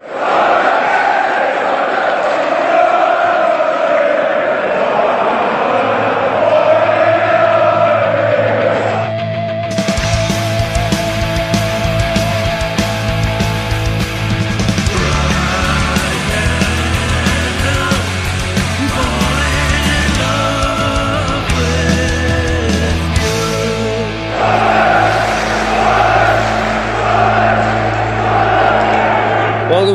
[0.00, 0.47] Yeah.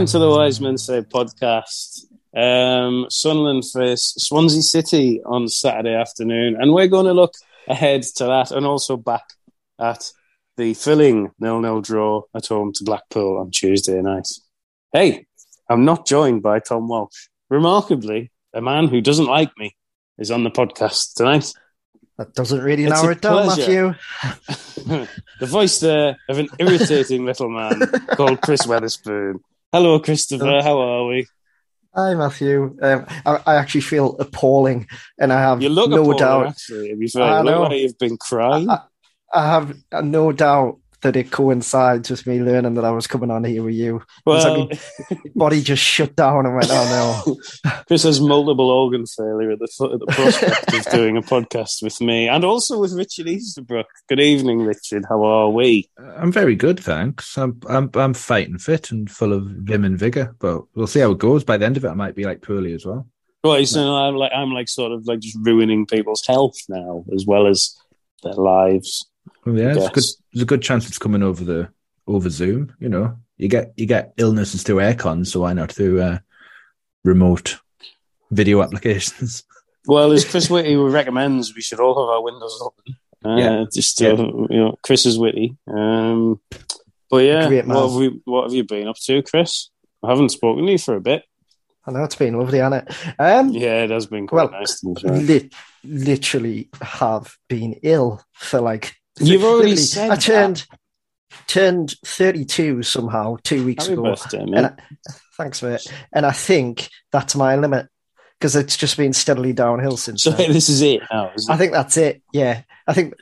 [0.03, 2.07] Welcome to the Wise Men Say podcast.
[2.35, 7.35] Um, Sunderland face Swansea City on Saturday afternoon, and we're going to look
[7.69, 9.23] ahead to that and also back
[9.79, 10.11] at
[10.57, 14.27] the filling nil-nil draw at home to Blackpool on Tuesday night.
[14.91, 15.25] Hey,
[15.69, 17.29] I'm not joined by Tom Walsh.
[17.49, 19.73] Remarkably, a man who doesn't like me
[20.17, 21.53] is on the podcast tonight.
[22.17, 23.47] That doesn't really narrow it down.
[23.47, 23.93] Matthew.
[25.39, 27.79] the voice there of an irritating little man
[28.17, 29.39] called Chris Weatherspoon.
[29.73, 30.61] Hello, Christopher.
[30.61, 31.25] How are we?
[31.95, 32.77] Hi, Matthew.
[32.79, 34.87] Um, I, I actually feel appalling,
[35.19, 36.47] and I have You look no appalling, doubt.
[36.49, 36.91] actually.
[37.15, 37.63] I know.
[37.63, 38.69] like you've been crying.
[38.69, 38.81] I,
[39.33, 43.43] I have no doubt that it coincides with me learning that I was coming on
[43.43, 44.01] here with you.
[44.25, 49.51] well, My body just shut down and went, "Oh no!" Chris has multiple organ failure
[49.51, 52.93] at the foot of the prospect of doing a podcast with me, and also with
[52.93, 53.87] Richard Easterbrook.
[54.09, 55.05] Good evening, Richard.
[55.07, 55.89] How are we?
[56.17, 57.37] I'm very good, thanks.
[57.37, 61.11] I'm I'm I'm fighting fit and full of vim and vigor, but we'll see how
[61.11, 61.43] it goes.
[61.43, 63.07] By the end of it, I might be like poorly as well.
[63.45, 67.25] Right, so I'm like I'm like sort of like just ruining people's health now, as
[67.25, 67.77] well as
[68.23, 69.05] their lives.
[69.45, 70.03] Well, yeah, it's good.
[70.33, 71.69] There's a good chance it's coming over the
[72.07, 72.75] over Zoom.
[72.79, 76.19] You know, you get you get illnesses through aircon, so why not through uh,
[77.03, 77.57] remote
[78.31, 79.43] video applications?
[79.85, 82.95] Well, as Chris Whitty recommends, we should all have our windows open.
[83.25, 83.65] Uh, Yeah.
[83.69, 85.57] just uh, you know, Chris is witty.
[85.67, 86.39] Um,
[87.09, 89.69] but yeah, what have, we, what have you been up to, Chris?
[90.01, 91.25] I haven't spoken to you for a bit.
[91.85, 92.95] I know it's been lovely, hasn't it?
[93.19, 94.79] Um, Yeah, it has been quite Well, nice.
[94.79, 94.93] To
[95.27, 95.49] be
[95.83, 98.95] literally have been ill for like.
[99.19, 100.65] You've already said I turned
[101.47, 104.03] turned thirty two somehow two weeks Happy ago.
[104.03, 104.55] birthday, mate.
[104.55, 104.73] And I,
[105.37, 105.85] thanks for it.
[106.11, 107.87] And I think that's my limit
[108.39, 110.23] because it's just been steadily downhill since.
[110.23, 110.51] So then.
[110.51, 111.31] this is it now.
[111.49, 111.57] I it?
[111.57, 112.21] think that's it.
[112.33, 113.13] Yeah, I think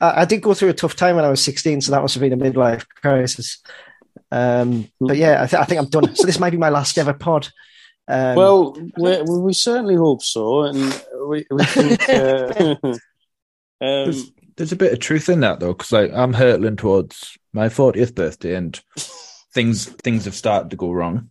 [0.00, 2.14] I, I did go through a tough time when I was 16, so that must
[2.14, 3.62] have been a midlife crisis.
[4.30, 6.14] Um, but yeah, I, th- I think I'm done.
[6.14, 7.48] So this might be my last ever pod.
[8.06, 12.08] Um, well, we we certainly hope so, and we, we think.
[12.08, 12.76] Uh,
[13.80, 14.12] um,
[14.56, 17.68] There's, there's a bit of truth in that though, because like I'm hurtling towards my
[17.68, 18.78] 40th birthday, and
[19.52, 21.30] things things have started to go wrong.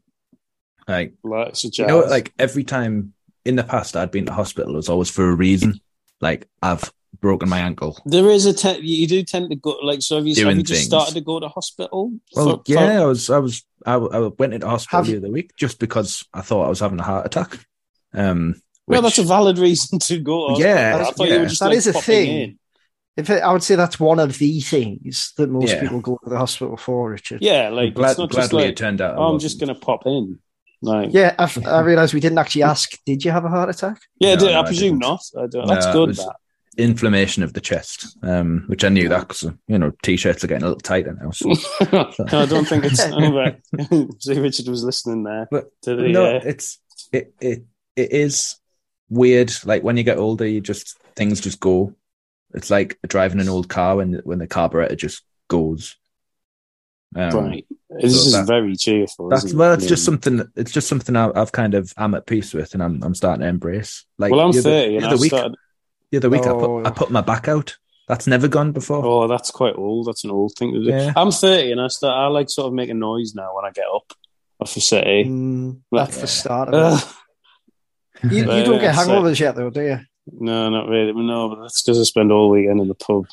[0.88, 3.14] Like like, such you know, like every time
[3.46, 5.80] in the past I'd been to hospital, it was always for a reason.
[6.22, 7.98] Like I've broken my ankle.
[8.06, 10.18] there is a te- you do tend to go like so.
[10.18, 10.88] Have you, have you just things.
[10.88, 12.12] started to go to hospital?
[12.36, 15.18] Well, For- for- yeah, I was, I was, I, I went into hospital Have the
[15.18, 17.60] other week just because I thought I was having a heart attack.
[18.14, 18.56] Um,
[18.88, 20.56] well, which- that's a valid reason to go.
[20.56, 21.08] to Yeah, hospital.
[21.08, 21.40] I thought you yeah.
[21.42, 22.30] were just That like, is a thing.
[22.42, 22.60] in.
[23.18, 25.82] In fact, I would say that's one of the things that most Yeah.
[25.82, 27.42] people go to the hospital for, Richard.
[27.42, 29.16] Yeah, like glad, it's not just like it turned out.
[29.16, 30.40] I oh, I'm just gonna pop in.
[30.82, 32.98] Like Yeah, I, I realised we didn't actually ask.
[33.06, 34.00] Did you have a heart attack?
[34.20, 35.22] yeah, No, I, did, no, I I presume didn't.
[35.38, 36.08] I don't, No, that's it good.
[36.10, 36.36] was- That
[36.76, 40.64] inflammation of the chest, um, which I knew that because you know t-shirts are getting
[40.64, 41.30] a little tighter now.
[41.30, 41.50] So.
[41.92, 43.00] no, I don't think it's.
[43.12, 44.08] oh.
[44.20, 45.48] See, Richard was listening there.
[45.52, 46.80] But To the, no, uh, it's
[47.12, 47.64] it it
[47.96, 48.56] it is
[49.10, 49.54] weird.
[49.66, 51.94] Like when you get older, you just things just go.
[52.54, 55.96] It's like driving an old car when when the carburetor just goes.
[57.16, 57.66] Um, right.
[58.02, 59.30] This so is that- very cheerful.
[59.30, 59.90] That's isn't well, it's Yeah.
[59.90, 60.42] just something.
[60.56, 63.42] It's just something I, I've kind of I'm at peace with, and I'm I'm starting
[63.42, 64.06] to embrace.
[64.18, 65.56] Like well, I'm the other, 30 and the other week, started.
[66.12, 66.60] the other week I Oh.
[66.82, 67.78] put I put my back out.
[68.08, 69.06] That's never gone before.
[69.06, 70.08] Oh, that's quite old.
[70.08, 70.90] That's an old thing to do.
[70.90, 71.14] Yeah.
[71.16, 72.14] I'm 30 and I start.
[72.18, 74.12] I like sort of make a noise now when I get up
[74.60, 75.24] off a city.
[75.26, 77.04] Mm, Well, that's the start of Ugh.
[78.24, 78.32] it.
[78.32, 80.00] You, you don't get it's hangovers yet, though, do you?
[80.32, 81.14] No, not really.
[81.14, 83.26] No, but that's because I spend all weekend in the pub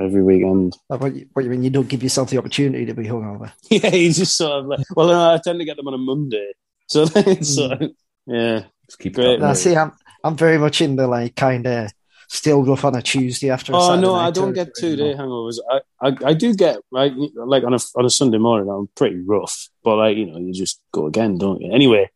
[0.00, 0.76] every weekend.
[0.90, 1.64] Oh, like, What, you, what you mean?
[1.64, 3.52] You don't give yourself the opportunity to be hungover?
[3.70, 4.80] Yeah, you just sort of like.
[4.94, 6.52] Well, no, I tend to get them on a Monday,
[6.86, 7.90] so then it's sort of,
[8.26, 8.64] yeah.
[8.86, 9.34] Just keep Great.
[9.34, 9.92] it Now, see, I'm
[10.24, 11.90] I'm very much in the like kind of
[12.28, 13.72] still rough on a Tuesday after.
[13.72, 15.58] A Oh Saturday no, I don't get two day hangovers.
[15.70, 18.70] I, I, I do get right like on a on a Sunday morning.
[18.70, 21.72] I'm pretty rough, but like you know, you just go again, don't you?
[21.72, 22.10] Anyway,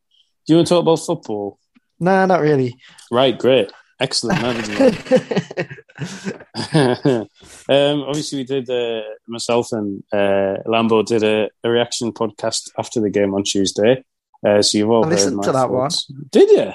[0.46, 1.58] do you want to talk about football?
[2.00, 2.76] Nah, not really.
[3.10, 3.70] Right, great,
[4.02, 4.42] excellent
[7.68, 13.00] um, obviously, we did uh, myself and uh, Lambo did a, a reaction podcast after
[13.00, 14.04] the game on Tuesday.
[14.44, 16.06] Uh, so you've all I heard listened my to that thoughts.
[16.30, 16.72] Did you?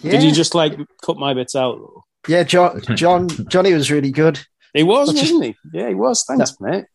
[0.00, 0.10] yeah.
[0.10, 1.78] Did you just like cut my bits out?
[1.78, 2.04] Though?
[2.26, 4.40] Yeah, John, John, Johnny was really good.
[4.72, 5.56] He was, wasn't he?
[5.72, 6.24] Yeah, he was.
[6.24, 6.86] Thanks, mate.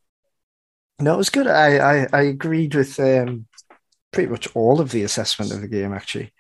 [1.00, 1.48] No, it was good.
[1.48, 3.46] I, I, I agreed with um,
[4.12, 6.34] pretty much all of the assessment of the game, actually,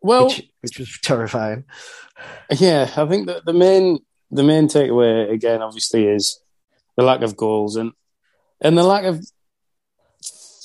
[0.00, 1.64] Well, which, which was terrifying.
[2.50, 3.98] Yeah, I think that the main
[4.30, 6.40] the main takeaway again, obviously, is
[6.96, 7.92] the lack of goals and
[8.60, 9.24] and the lack of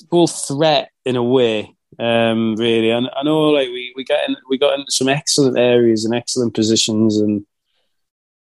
[0.08, 1.76] goal threat in a way.
[1.98, 5.58] Um, really, and I know like we we got in, we got into some excellent
[5.58, 7.44] areas and excellent positions, and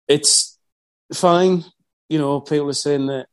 [0.07, 0.57] it's
[1.13, 1.65] fine.
[2.07, 3.27] You know, people are saying that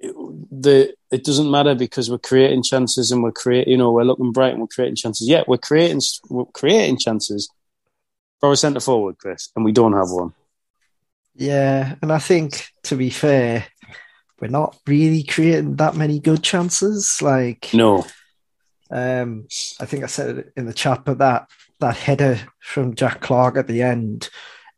[0.00, 3.70] the it doesn't matter because we're creating chances and we're creating.
[3.70, 5.28] You know, we're looking bright and we're creating chances.
[5.28, 7.48] Yeah, we're creating we're creating chances
[8.40, 10.32] for a centre forward, Chris, and we don't have one.
[11.34, 13.66] Yeah, and I think to be fair,
[14.40, 17.20] we're not really creating that many good chances.
[17.22, 18.04] Like, No.
[18.90, 19.46] um,
[19.80, 21.48] I think I said it in the chat, but that
[21.80, 24.30] that header from Jack Clarke at the end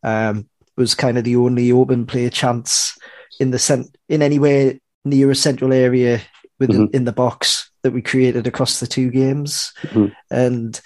[0.02, 2.96] um, was kind of the only open play chance
[3.40, 6.20] in the cent- in anywhere near a central area
[6.58, 10.12] within in the box that we created across the two games, Mhm.
[10.30, 10.80] and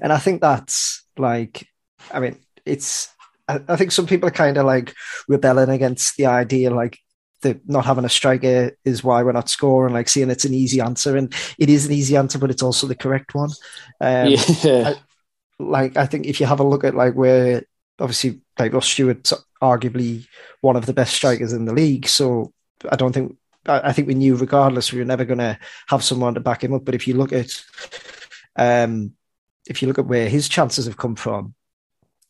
[0.00, 1.68] and I think that's like,
[2.12, 3.08] I mean, it's.
[3.46, 4.94] I, I think some people are kind of like
[5.28, 6.98] rebelling against the idea, like
[7.42, 10.80] the not having a striker is why we're not scoring, like seeing it's an easy
[10.80, 13.50] answer, and it is an easy answer, but it's also the correct one.
[14.00, 14.94] Um, yeah.
[15.60, 17.62] like I think if you have a look at like where
[18.00, 19.32] obviously like Ross Stewart's
[19.62, 20.26] arguably
[20.62, 22.52] one of the best strikers in the league, so
[22.90, 23.36] I don't think
[23.66, 25.58] I, think we knew regardless we were never going to
[25.88, 26.84] have someone to back him up.
[26.84, 27.64] But if you look at
[28.56, 29.12] um,
[29.66, 31.54] if you look at where his chances have come from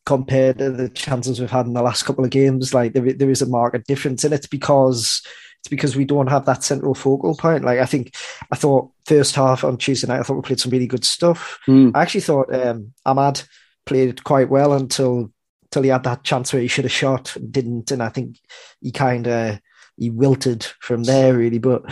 [0.07, 3.31] compared to the chances we've had in the last couple of games, like there there
[3.31, 5.23] is a marked difference, and it's because
[5.61, 7.65] it's because we don't have that central focal point.
[7.65, 8.15] Like I think
[8.53, 11.59] I thought first half on Tuesday night, I thought we played some really good stuff.
[11.67, 11.93] Mm.
[11.95, 13.47] I actually thought um, Amad
[13.87, 15.33] played quite well until
[15.65, 18.39] until he had that chance where he should have shot, and didn't, and I think
[18.81, 19.59] he kind of
[19.97, 21.59] he wilted from there really.
[21.59, 21.83] But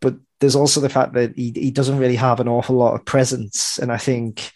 [0.00, 3.04] but there's also the fact that he he doesn't really have an awful lot of
[3.04, 4.50] presence, and I think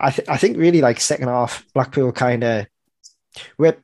[0.00, 2.66] I th- I think really like second half Blackpool kind of
[3.58, 3.76] we're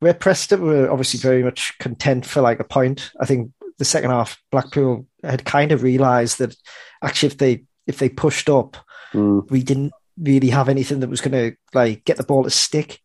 [0.00, 3.10] we're Preston were obviously very much content for like a point.
[3.20, 6.56] I think the second half Blackpool had kind of realised that
[7.02, 8.76] actually if they if they pushed up
[9.12, 9.50] Mm.
[9.50, 12.98] we didn't really have anything that was going to like get the ball to stick.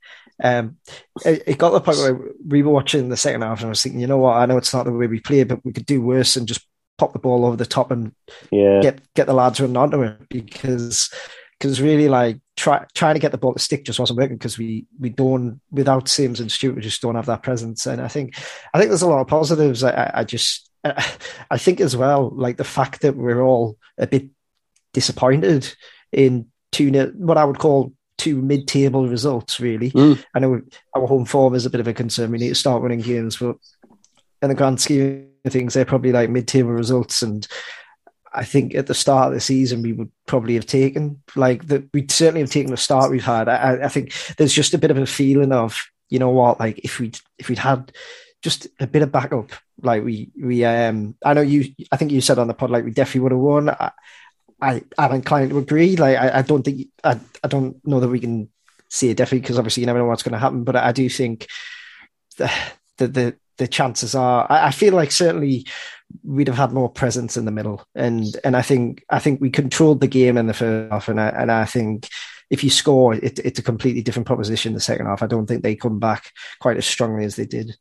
[0.43, 0.77] Um,
[1.25, 3.69] it, it got to the point where we were watching the second half, and I
[3.69, 4.37] was thinking, you know what?
[4.37, 6.65] I know it's not the way we play, but we could do worse and just
[6.97, 8.11] pop the ball over the top and
[8.51, 8.81] Yeah.
[8.81, 11.11] get get the lads running onto it because
[11.59, 14.57] because really like try, trying to get the ball to stick just wasn't working because
[14.57, 18.07] we we don't without Simms and Stewart we just don't have that presence and I
[18.07, 18.35] think
[18.73, 22.31] I think there's a lot of positives I, I, I just I think as well
[22.35, 24.29] like the fact that we're all a bit
[24.93, 25.71] disappointed
[26.11, 30.23] in two what I would call two mid-table results really Mm.
[30.35, 30.61] I know
[30.93, 33.37] our home form is a bit of a concern we need to start winning games
[33.37, 33.57] but
[34.41, 37.47] in the grand scheme of things they're probably like mid-table results and
[38.33, 41.87] I think at the start of the season we would probably have taken like the
[41.93, 43.49] we'd certainly have taken the start we've had.
[43.49, 46.79] I, I think there's just a bit of a feeling of you know what like
[46.83, 47.91] if we if we'd had
[48.43, 49.49] just a bit of backup
[49.81, 52.85] like we we um I know you I think you said on the pod like
[52.85, 53.69] we definitely would have won.
[53.69, 53.91] I,
[54.61, 55.95] I I'm inclined to agree.
[55.95, 58.49] Like I, I don't think I I don't know that we can
[58.89, 60.63] see it definitely because obviously you never know what's going to happen.
[60.63, 61.47] But I do think
[62.37, 62.51] the
[62.97, 65.65] the the, the chances are I, I feel like certainly
[66.23, 69.49] we'd have had more presence in the middle, and and I think I think we
[69.49, 72.09] controlled the game in the first half, and I, and I think
[72.49, 74.71] if you score, it, it's a completely different proposition.
[74.71, 77.45] in The second half, I don't think they come back quite as strongly as they
[77.45, 77.75] did.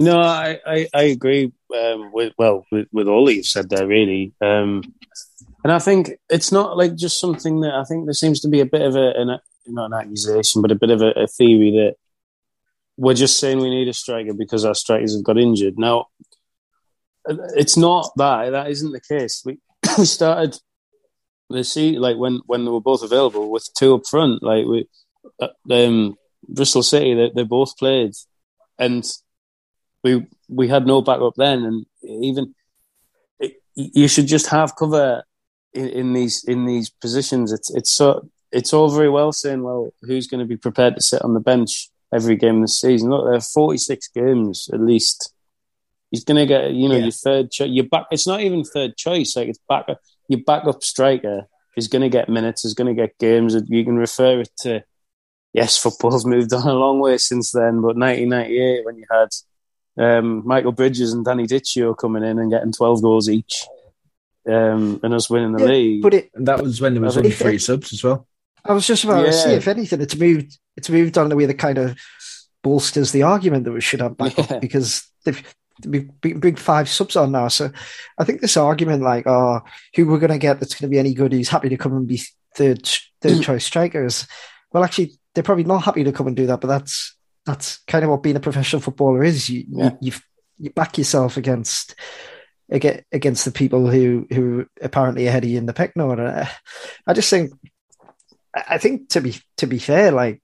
[0.00, 3.86] No, I, I, I agree um, with well with, with all that you've said there,
[3.86, 4.32] really.
[4.40, 4.82] Um,
[5.64, 8.60] and I think it's not like just something that I think there seems to be
[8.60, 11.70] a bit of a an, not an accusation, but a bit of a, a theory
[11.70, 11.94] that
[12.98, 15.78] we're just saying we need a striker because our strikers have got injured.
[15.78, 16.06] Now,
[17.26, 18.50] it's not that.
[18.50, 19.42] That isn't the case.
[19.44, 19.58] We
[19.98, 20.58] we started
[21.48, 24.42] the see like when when they were both available with two up front.
[24.42, 24.86] Like we,
[25.40, 26.16] uh, um,
[26.46, 28.12] Bristol City, they, they both played,
[28.78, 29.02] and
[30.02, 32.54] we we had no backup then, and even
[33.40, 35.24] it, you should just have cover
[35.74, 37.52] in, in these in these positions.
[37.52, 41.02] It's it's so it's all very well saying, well, who's going to be prepared to
[41.02, 43.10] sit on the bench every game this season.
[43.10, 45.32] Look, there are 46 games at least.
[46.12, 47.02] He's going to get, you know, Yeah.
[47.04, 47.70] your third choice.
[47.70, 48.06] Your back.
[48.12, 49.34] It's not even third choice.
[49.34, 49.86] Like it's back.
[50.28, 52.64] Your backup striker is going to get minutes.
[52.64, 53.56] Is going to get games.
[53.66, 54.84] You can refer it to.
[55.52, 57.80] Yes, football's moved on a long way since then.
[57.80, 59.28] But 1998, when you had
[59.98, 63.66] um, Michael Bridges and Danny Dichio coming in and getting 12 goals each,
[64.48, 66.02] um, and us winning the Yeah, league.
[66.02, 68.26] But it, And that was when there was only think- three subs as well.
[68.66, 69.56] I was just about to say, Yeah.
[69.58, 70.58] if anything, it's moved.
[70.76, 71.98] It's moved on the way that kind of
[72.62, 74.58] bolsters the argument that we should have backup Yeah.
[74.58, 75.42] because they've
[75.86, 77.48] we bring five subs on now.
[77.48, 77.70] So
[78.16, 79.60] I think this argument, like, oh,
[79.96, 81.94] who we're going to get that's going to be any good, who's happy to come
[81.96, 82.22] and be
[82.54, 82.88] third
[83.20, 84.26] third choice strikers.
[84.72, 88.04] Well, actually, they're probably not happy to come and do that, but that's that's kind
[88.04, 89.50] of what being a professional footballer is.
[89.50, 89.90] You Yeah.
[90.00, 90.12] you, you
[90.58, 91.96] you back yourself against
[92.70, 96.26] against against the people who who are apparently ahead of you in the order.
[96.26, 96.48] Uh,
[97.06, 97.52] I just think
[98.54, 100.42] I think to be to be fair, like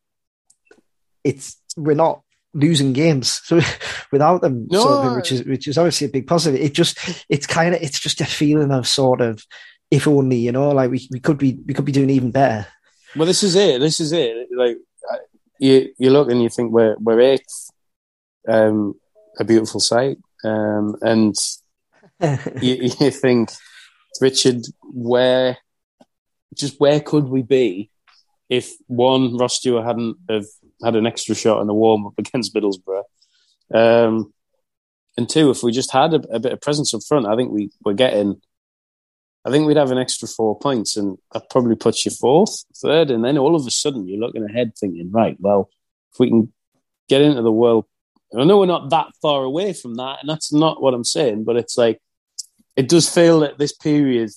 [1.24, 2.22] it's we're not
[2.52, 3.60] losing games so
[4.12, 4.80] without them, No.
[4.82, 6.60] sort of, which is which is obviously a big positive.
[6.60, 6.98] It just
[7.28, 9.44] it's kind of it's just a feeling of sort of
[9.90, 12.66] if only you know, like we, we could be we could be doing even better.
[13.16, 13.80] Well, this is it.
[13.80, 14.48] This is it.
[14.56, 14.76] Like
[15.58, 17.70] you, you look and you think we're we're eighth,
[18.48, 18.94] um,
[19.38, 21.34] a beautiful sight, um, and
[22.60, 23.50] you, you think,
[24.20, 25.56] Richard, where,
[26.54, 27.90] just where could we be
[28.48, 30.46] if one Ross Stewart hadn't have
[30.82, 33.04] had an extra shot in the warm up against Middlesbrough,
[33.72, 34.32] um,
[35.16, 37.52] and two, if we just had a, a bit of presence up front, I think
[37.52, 38.40] we we're getting.
[39.42, 43.10] I think we'd have an extra four points, and that probably puts you fourth, third,
[43.10, 45.70] and then all of a sudden you're looking ahead, thinking, right, well,
[46.12, 46.52] if we can
[47.08, 47.86] get into the world,
[48.38, 51.44] I know we're not that far away from that, and that's not what I'm saying,
[51.44, 52.00] but it's like
[52.80, 54.30] it does feel that this period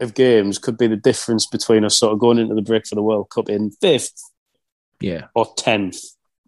[0.00, 2.96] of games could be the difference between us sort of going into the break for
[2.96, 4.20] the World Cup in fifth
[5.00, 5.26] Yeah.
[5.36, 5.98] or tenth,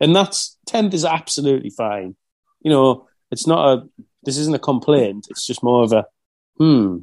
[0.00, 2.16] and that's tenth is absolutely fine.
[2.62, 3.88] You know, it's not a
[4.24, 5.28] this isn't a complaint.
[5.30, 6.06] It's just more of a
[6.58, 6.98] hmm.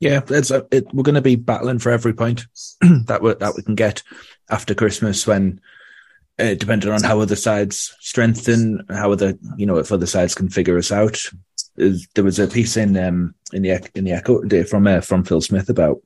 [0.00, 2.44] Yeah, it's a, it, we're going to be battling for every point
[3.06, 4.04] that we that we can get
[4.48, 5.26] after Christmas.
[5.26, 5.60] When,
[6.38, 10.48] uh, depending on how other sides strengthen, how other you know if other sides can
[10.48, 11.18] figure us out.
[11.78, 15.24] There was a piece in um in the in the Echo today from uh, from
[15.24, 15.98] Phil Smith about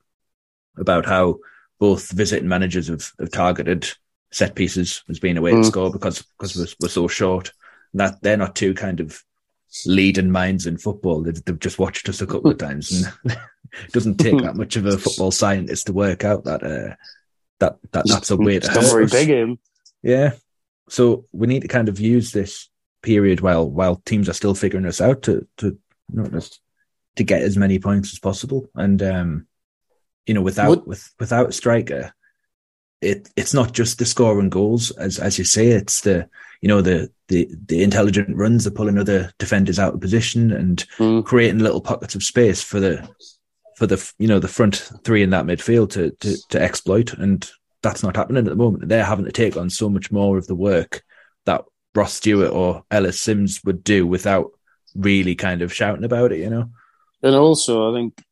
[0.76, 1.38] about how
[1.80, 3.88] both visiting managers have, have targeted
[4.30, 5.64] set pieces as being a way to Mm.
[5.66, 7.52] score because because we're, we're so short.
[7.92, 9.22] And that they're not two kind of
[9.86, 11.22] leading minds in football.
[11.22, 12.92] They've, they've just watched us a couple of times,
[13.24, 13.38] and it
[13.92, 16.94] doesn't take that much of a football scientist to work out that uh,
[17.60, 19.10] that that that's a way to It's not hurt very us.
[19.12, 19.58] big him.
[20.02, 20.32] Yeah.
[20.88, 22.68] So we need to kind of use this
[23.02, 25.66] period while while teams are still figuring us out to to
[26.12, 26.40] you know
[27.16, 28.68] to get as many points as possible.
[28.74, 29.46] And um,
[30.26, 32.12] you know, without Would- with without a striker,
[33.00, 36.28] it it's not just the scoring goals, as as you say, it's the
[36.60, 40.84] you know the the the intelligent runs, the pulling other defenders out of position and
[40.98, 41.24] Mm.
[41.24, 43.06] creating little pockets of space for the
[43.76, 47.50] for the you know the front three in that midfield to to, to exploit, and
[47.82, 48.88] that's not happening at the moment.
[48.88, 51.02] They're having to take on so much more of the work
[51.46, 54.50] that Ross Stewart or Ellis Simms would do without
[54.94, 56.38] really kind of shouting about it.
[56.40, 56.70] You know,
[57.22, 58.22] And also, I think,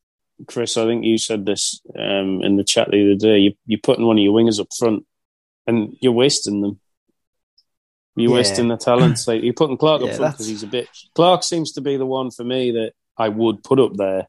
[0.47, 3.39] Chris, I think you said this um, in the chat the other day.
[3.39, 5.05] You, you're putting one of your wingers up front
[5.67, 6.81] and you're wasting them.
[8.17, 8.37] You're Yeah.
[8.39, 9.29] wasting the talents.
[9.29, 10.89] Like you're putting Clarke Yeah, up front because he's a bit.
[11.15, 14.27] Clarke seems to be the one for me that I would put up there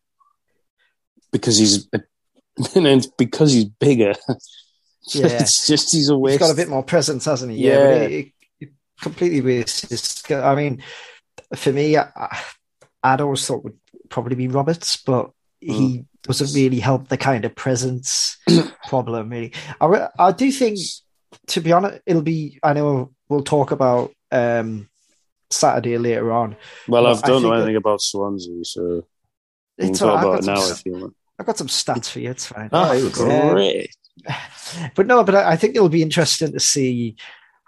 [1.31, 1.87] because he's
[2.75, 4.13] and because he's bigger.
[5.13, 5.25] Yeah.
[5.41, 6.33] it's just he's a waste.
[6.39, 7.57] He's got a bit more presence, hasn't he?
[7.65, 7.77] Yeah.
[7.85, 8.31] but it, it, it
[9.01, 10.23] completely his.
[10.29, 10.83] I mean,
[11.55, 12.39] for me, I,
[13.03, 13.79] I'd always thought would
[14.09, 18.37] probably be Roberts, but he doesn't really help the kind of presence
[18.87, 19.29] problem.
[19.29, 20.79] Really, I, I do think,
[21.47, 22.59] to be honest, it'll be.
[22.63, 24.89] I know we'll talk about um,
[25.49, 26.55] Saturday later on.
[26.87, 29.05] well, Well, I I don't know think anything about Swansea, so
[29.77, 31.15] we can It's talk about I've it got now some, if you want.
[31.39, 32.29] I've got some stats for you.
[32.31, 32.69] It's fine.
[32.71, 33.95] Oh, we great!
[34.95, 37.15] but no, but I I think it'll be interesting to see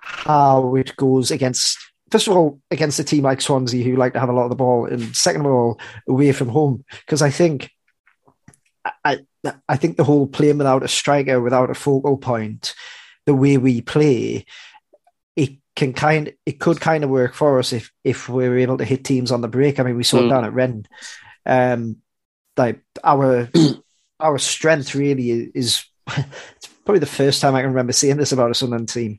[0.03, 1.77] how it goes against.
[2.12, 4.50] First of all, against a team like Swansea, who like to have a lot of
[4.50, 7.72] the ball, and second of all, away from home, because I think,
[9.03, 9.19] I
[9.67, 12.75] I think the whole playing without a striker, without a focal point,
[13.25, 14.45] the way we play,
[15.36, 18.86] it can kind, it could kind of work for us if if we're able to
[18.86, 19.79] hit teams on the break.
[19.79, 20.29] I mean, we saw it Mm.
[20.29, 20.86] down at Rennes.
[21.45, 21.98] Um,
[22.57, 23.50] like our
[24.19, 25.83] our strength really is
[26.15, 29.17] it's probably the first time I can remember seeing this about a Sunderland team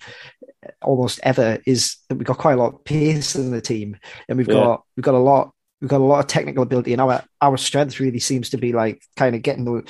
[0.84, 3.96] almost ever is that we've got quite a lot of pace in the team
[4.28, 4.54] and we've Yeah.
[4.54, 7.56] got we've got a lot we've got a lot of technical ability and our our
[7.56, 9.82] strength really seems to be like kind of getting the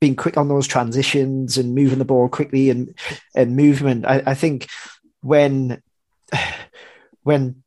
[0.00, 2.94] being quick on those transitions and moving the ball quickly and
[3.34, 4.06] and movement.
[4.06, 4.66] I, I think
[5.20, 5.82] when
[7.22, 7.62] when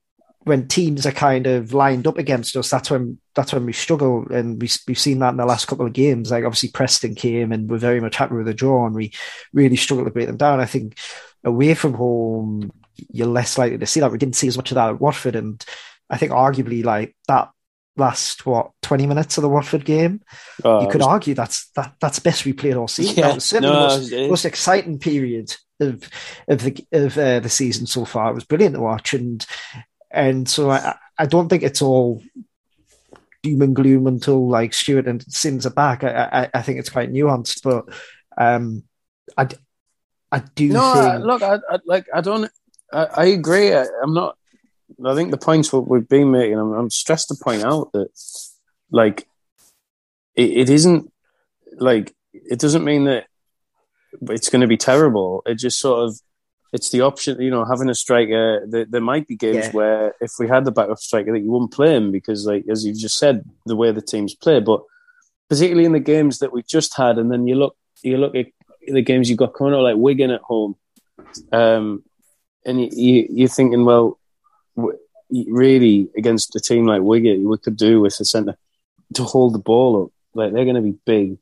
[0.46, 4.28] when teams are kind of lined up against us, that's when that's when we struggle,
[4.30, 6.32] and we, we've seen that in the last couple of games.
[6.32, 9.13] Like obviously Preston came, and we're very much happy with the draw, and we
[9.54, 10.60] really struggle to break them down.
[10.60, 10.98] I think
[11.44, 12.72] away from home,
[13.12, 14.12] you're less likely to see that.
[14.12, 15.64] We didn't see as much of that at Watford, and
[16.10, 17.50] I think arguably like that
[17.96, 20.22] last what 20 minutes of the Watford game,
[20.64, 23.16] Oh, you could was- argue that's that that's the best we played all season.
[23.18, 26.08] Yeah, that was certainly no, the most, it- most exciting period of
[26.48, 28.32] of the of uh, the season so far.
[28.32, 29.46] It was brilliant to watch, and
[30.12, 32.22] and so I I don't think it's all
[33.44, 36.04] doom and gloom until like Stewart and Simms are back.
[36.04, 37.86] I I, I think it's quite nuanced, but
[38.38, 38.84] um,
[39.38, 39.48] I
[40.34, 42.08] I do No, I, look, I, I like.
[42.13, 42.50] I don't.
[42.92, 43.72] I, I agree.
[43.72, 44.36] I, I'm not.
[45.06, 46.58] I think the points what we've been making.
[46.58, 48.10] I'm, I'm stressed to point out that,
[48.90, 49.28] like,
[50.36, 51.12] it, it isn't
[51.78, 53.28] like it doesn't mean that
[54.30, 55.44] it's going to be terrible.
[55.46, 56.20] It just sort of
[56.72, 57.40] it's the option.
[57.40, 58.66] You know, having a striker.
[58.68, 59.72] There, there might be games Yeah.
[59.72, 62.84] where if we had the backup striker, that you wouldn't play him because, like as
[62.84, 64.60] you've just said, the way the teams play.
[64.60, 64.82] But
[65.48, 68.48] particularly in the games that we've just had, and then you look, you look at
[68.88, 70.75] the games you've got coming up, like Wigan at home,
[71.52, 72.04] um,
[72.66, 74.20] and you, you, you're thinking, well,
[75.30, 78.58] really against a team like Wigan, we could do with a centre
[79.16, 80.12] to hold the ball up.
[80.34, 81.38] Like they're going to be big,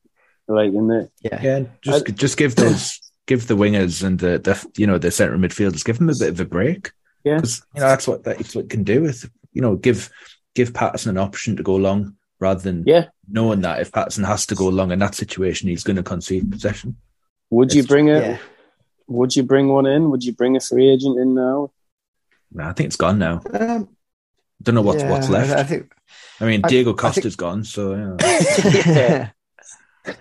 [0.48, 1.10] like in there.
[1.22, 1.42] yeah.
[1.42, 5.38] Yeah, just just give those give the wingers and the, the you know the centre
[5.38, 6.92] midfielders give them a bit of a break.
[7.24, 10.10] Yeah, you know that's what that's what it can do with you know give
[10.56, 13.06] give Patterson an option to go long rather than yeah.
[13.30, 16.52] knowing that if Patterson has to go long in that situation he's going to concede
[16.52, 16.98] possession.
[17.52, 18.24] Would you bring it?
[18.24, 18.38] Yeah.
[19.08, 20.10] Would you bring one in?
[20.10, 21.72] Would you bring a free agent in now?
[22.52, 23.42] No, I think it's gone now.
[23.54, 23.90] Um,
[24.64, 25.52] Don't know what's yeah, what's left.
[25.52, 25.92] I I, think
[26.40, 28.18] mean, I- Diego I think- Costa's gone, so yeah.
[28.86, 29.30] Yeah.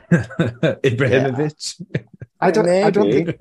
[0.82, 1.86] Ibrahimovic.
[2.40, 3.36] I don't I don't think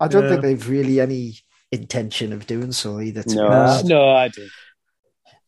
[0.00, 0.28] I don't Yeah.
[0.30, 1.34] think they've really any
[1.72, 3.22] intention of doing so either.
[3.22, 3.84] To No, honest.
[3.86, 4.48] no, I do.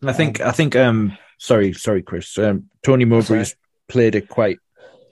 [0.03, 3.55] I think I think um sorry sorry Chris um Tony Mowbray's
[3.89, 4.59] played it quite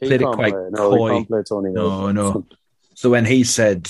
[0.00, 0.68] He Played it quite play.
[0.70, 1.10] No, coy.
[1.10, 1.70] can't play Tony.
[1.72, 2.46] No, no.
[2.94, 3.88] So when he said,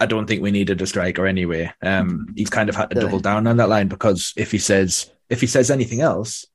[0.00, 3.20] "I don't think we needed a striker anyway," um, he's kind of had to double
[3.20, 6.46] down on that line because if he says if he says anything else,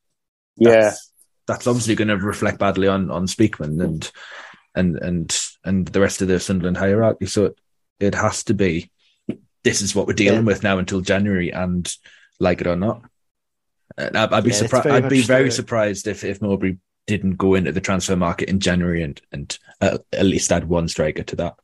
[0.57, 1.11] Yeah, that's,
[1.47, 4.11] that's obviously going to reflect badly on on Speakman and
[4.75, 7.25] and and and the rest of the Sunderland hierarchy.
[7.25, 7.59] So it,
[7.99, 8.91] it has to be
[9.63, 10.45] this is what we're dealing Yeah.
[10.45, 11.87] with now until January, and
[12.39, 13.03] like it or not,
[13.97, 14.83] I'd, I'd be Yeah, surprised.
[14.85, 16.77] very I'd be very surprised if if Mowbray
[17.17, 20.87] didn't go into the transfer market in January and and uh, at least add one
[20.87, 21.55] striker to that.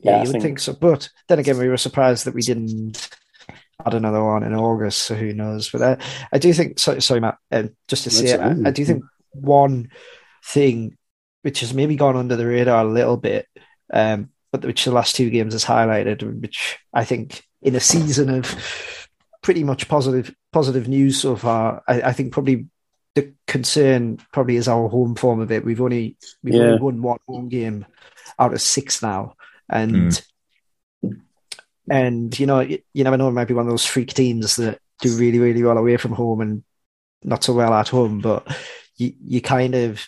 [0.00, 0.72] Yeah, Yeah, I you would think- think so.
[0.74, 3.08] But then again, we were surprised that we didn't
[3.84, 5.02] add another one in August.
[5.02, 5.70] So who knows?
[5.70, 5.96] But I,
[6.32, 6.78] I do think.
[6.78, 7.38] Sorry, sorry Matt.
[7.50, 8.68] Um, just to say, That's I.
[8.68, 9.90] I do think one
[10.44, 10.96] thing
[11.42, 13.46] which has maybe gone under the radar a little bit,
[13.92, 18.28] um, but which the last two games has highlighted, which I think in a season
[18.28, 19.08] of
[19.42, 22.66] pretty much positive positive news so far, I, I think probably
[23.14, 25.64] the concern probably is our home form of it.
[25.64, 26.62] We've only we've Yeah.
[26.62, 27.86] only won one home game
[28.38, 29.34] out of six now,
[29.68, 30.22] and
[31.02, 31.10] hmm.
[31.90, 33.28] and you know you, you never know.
[33.28, 36.12] It might be one of those freak teams that do really really well away from
[36.12, 36.64] home and
[37.24, 38.20] not so well at home.
[38.20, 38.46] But
[38.96, 40.06] you you kind of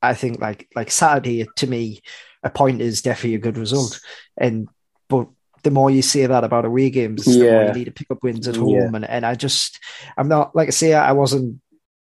[0.00, 2.00] I think like like Saturday to me
[2.42, 4.00] a point is definitely a good result,
[4.36, 4.68] and
[5.08, 5.28] but
[5.62, 7.66] the more you say that about away games, the more Yeah.
[7.68, 8.62] you need to pick up wins at Yeah.
[8.62, 8.96] home.
[8.96, 9.78] And, and I just,
[10.16, 11.60] I'm not, like I say, I wasn't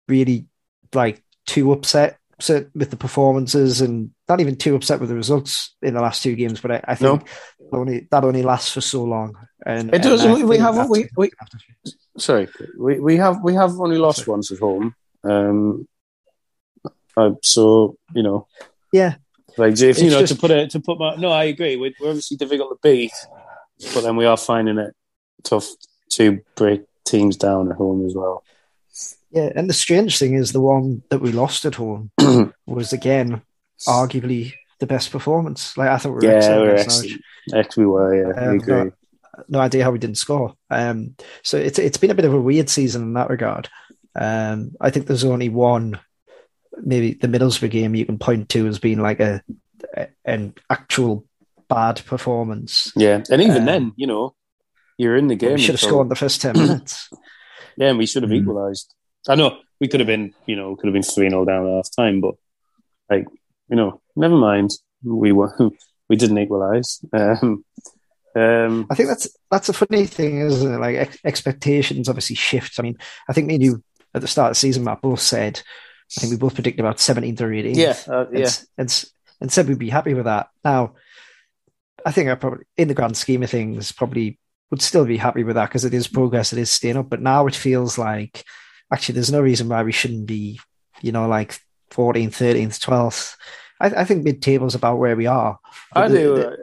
[0.09, 0.45] really
[0.93, 5.75] like too upset upset with the performances and not even too upset with the results
[5.81, 6.61] in the last two games.
[6.61, 7.25] But I, I think
[7.59, 9.35] that only, that only lasts for so long.
[9.65, 10.23] And It does.
[10.23, 11.31] and We- we have- we- we-
[12.17, 14.93] Sorry, we we have we have only lost once at home.
[15.23, 15.87] Um,
[17.17, 18.47] uh, so you know,
[18.93, 19.15] Yeah.
[19.57, 21.75] like if you know just- to put it to put my no, I agree.
[21.75, 23.11] We're, we're obviously difficult to beat,
[23.93, 24.93] but then we are finding it
[25.43, 25.67] tough
[26.11, 28.43] to break teams down at home as well.
[29.31, 32.11] Yeah, and the strange thing is the one that we lost at home
[32.65, 33.41] was again
[33.87, 35.77] arguably the best performance.
[35.77, 37.09] Like I thought we were Yeah, excellent we're excellent.
[37.09, 37.65] Norwich.
[37.67, 38.15] X we were.
[38.15, 38.73] Yeah, Um, I agree.
[38.73, 38.91] no,
[39.49, 40.55] no idea how we didn't score.
[40.69, 43.69] Um, so it's it's been a bit of a weird season in that regard.
[44.15, 45.99] Um, I think there's only one,
[46.81, 49.43] maybe the Middlesbrough game you can point to as being like a,
[49.95, 51.25] a an actual
[51.67, 52.91] bad performance.
[52.95, 54.33] Yeah, and even um, then, you know,
[54.97, 55.53] you're in the game.
[55.53, 57.09] we should have scored in the first ten minutes.
[57.79, 58.41] Yeah, and we should have Mm.
[58.41, 58.93] equalised.
[59.27, 61.73] I know we could have been, you know, could have been three 0 down at
[61.75, 62.35] half time, but
[63.09, 63.25] like,
[63.69, 64.71] you know, never mind.
[65.03, 65.55] We were
[66.09, 67.03] we didn't equalise.
[67.13, 67.63] Um,
[68.35, 70.77] um, I think that's that's a funny thing, isn't it?
[70.77, 72.79] Like ex- expectations obviously shift.
[72.79, 75.19] I mean, I think me and you at the start of the season, Matt, both
[75.21, 75.61] said,
[76.17, 77.75] I think we both predicted about 17th or 18th.
[77.77, 79.05] yeah, uh, yeah, s- and,
[79.41, 80.47] and said we'd be happy with that.
[80.65, 80.95] Now,
[82.05, 85.43] I think I probably, in the grand scheme of things, probably would still be happy
[85.43, 86.13] with that because it is mm.
[86.13, 87.09] progress, it is staying up.
[87.09, 88.43] But now it feels like
[88.91, 90.59] actually there's no reason why we shouldn't be,
[91.01, 91.59] you know, like
[91.91, 93.35] 14th, 13th, 12th.
[93.79, 95.59] I, I think mid table's about where we are.
[95.93, 96.35] I The- do.
[96.35, 96.55] the- uh,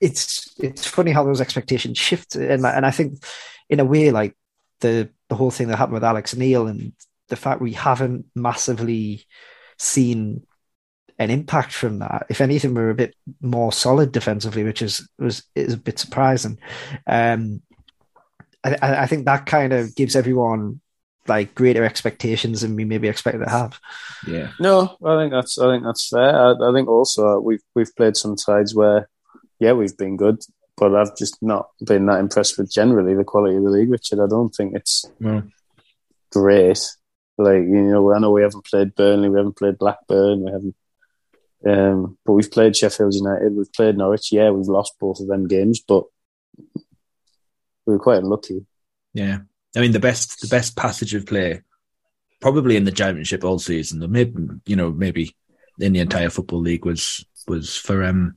[0.00, 3.22] it's it's funny how those expectations shift, and and I think
[3.70, 4.36] in a way like
[4.80, 6.92] the the whole thing that happened with Alex Neil and
[7.28, 9.24] the fact we haven't massively
[9.78, 10.44] seen
[11.18, 12.26] an impact from that.
[12.28, 16.58] If anything, we're a bit more solid defensively, which is was is a bit surprising.
[17.06, 17.62] Um,
[18.64, 20.80] I, I I think that kind of gives everyone
[21.28, 23.78] like greater expectations than we maybe expected to have.
[24.26, 24.50] Yeah.
[24.58, 26.34] No, I think that's I think that's fair.
[26.34, 29.08] I, I think also we've we've played some sides where,
[29.60, 30.40] yeah, we've been good,
[30.76, 34.20] but I've just not been that impressed with generally the quality of the league, Richard.
[34.20, 35.44] I don't think it's Well,
[36.32, 36.80] great.
[37.38, 40.74] Like you know, I know we haven't played Burnley, we haven't played Blackburn, we haven't.
[41.66, 44.32] Um, but we've played Sheffield United, we've played Norwich.
[44.32, 46.04] Yeah, we've lost both of them games, but
[47.86, 48.66] we were quite unlucky.
[49.12, 49.38] yeah.
[49.74, 51.62] I mean, the best the best passage of play,
[52.40, 54.34] probably in the championship all season, or maybe
[54.66, 55.34] you know maybe
[55.80, 58.36] in the entire football league was was for um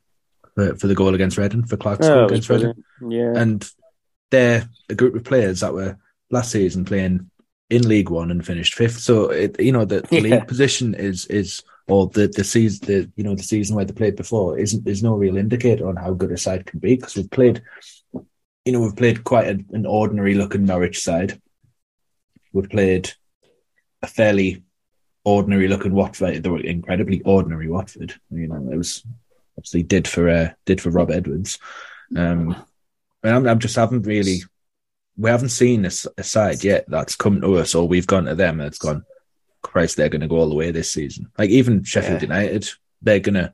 [0.54, 2.74] for, for the goal against Reading for Clarke's goal Yeah, against Reading.
[3.10, 3.34] yeah.
[3.36, 3.70] and
[4.32, 5.98] they're a group of players that were
[6.32, 7.30] last season playing
[7.70, 9.00] in League One and finished fifth.
[9.00, 10.22] So it, you know the, the Yeah.
[10.22, 13.94] league position is is or the the season the you know the season where they
[13.94, 17.16] played before isn't is no real indicator on how good a side can be because
[17.16, 17.62] we've played
[18.66, 21.40] you know we've played quite a, an ordinary looking Norwich side.
[22.54, 23.12] We've played
[24.02, 24.64] a fairly
[25.24, 26.44] ordinary looking Watford.
[26.44, 28.14] They were incredibly ordinary Watford.
[28.32, 29.04] You know it was
[29.58, 31.58] obviously did for uh, did for Rob Edwards.
[32.16, 32.56] Um,
[33.24, 34.42] and I'm, I'm just haven't really,
[35.18, 35.92] we haven't seen a
[36.24, 39.06] side yet that's come to us or we've gone to them and it's gone,
[39.62, 41.32] Christ, they're going to go all the way this season.
[41.38, 42.28] Like even Sheffield Yeah.
[42.28, 42.70] United,
[43.02, 43.54] they're going to,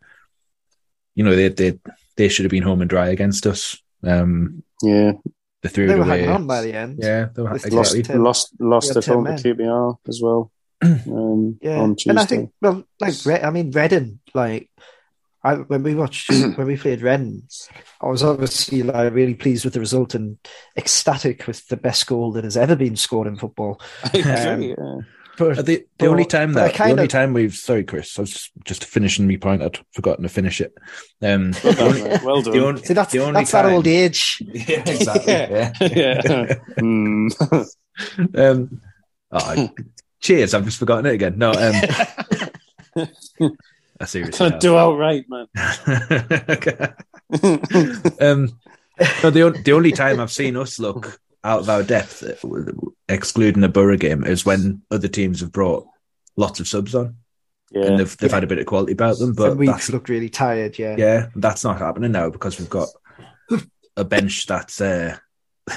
[1.16, 1.80] you know, they, they,
[2.18, 3.78] they should have been home and dry against us.
[4.04, 5.12] Um, yeah.
[5.62, 6.20] they threw They it were away.
[6.22, 6.98] hanging on by the end.
[7.02, 8.04] Yeah, they were, With Lost, exactly.
[8.04, 10.52] Ten- lost, lost we at home 10 to QPR as well.
[10.84, 12.10] Um, Yeah, on Tuesday.
[12.10, 14.70] and I think well, like I mean, Reading, like
[15.44, 17.44] I when we watched when we played Reading,
[18.02, 20.38] I was obviously like really pleased with the result and
[20.78, 23.82] ecstatic with the best goal that has ever been scored in football.
[24.14, 24.76] Um, yeah.
[25.38, 28.24] But the the but- only time that the only of- time we've sorry Chris I
[28.24, 30.74] was just, just finishing my point I'd forgotten to finish it
[31.22, 32.20] um Well done.
[32.24, 32.54] Well done.
[32.54, 34.44] the only, see that's the only that's that old age.
[34.54, 36.56] yeah exactly yeah, yeah.
[36.78, 37.66] Mm.
[38.36, 38.82] um,
[39.32, 39.70] oh,
[40.20, 40.54] cheers!
[40.54, 41.38] I've just forgotten it again.
[41.38, 43.08] No, um,
[44.02, 44.50] I seriously.
[44.50, 45.48] Can't do outright, man.
[48.20, 48.60] um,
[49.24, 52.34] no, the on- the only time I've seen us look out of our depth, uh,
[53.08, 55.88] excluding the Boro game, is when other teams have brought
[56.36, 57.16] lots of subs on
[57.72, 57.86] yeah.
[57.86, 59.34] and they've they've had a bit of quality about them.
[59.34, 60.78] But and we that's, looked really tired.
[60.78, 62.90] Yeah, yeah, that's not happening now because we've got
[63.98, 64.82] a bench that's.
[64.82, 65.18] Uh,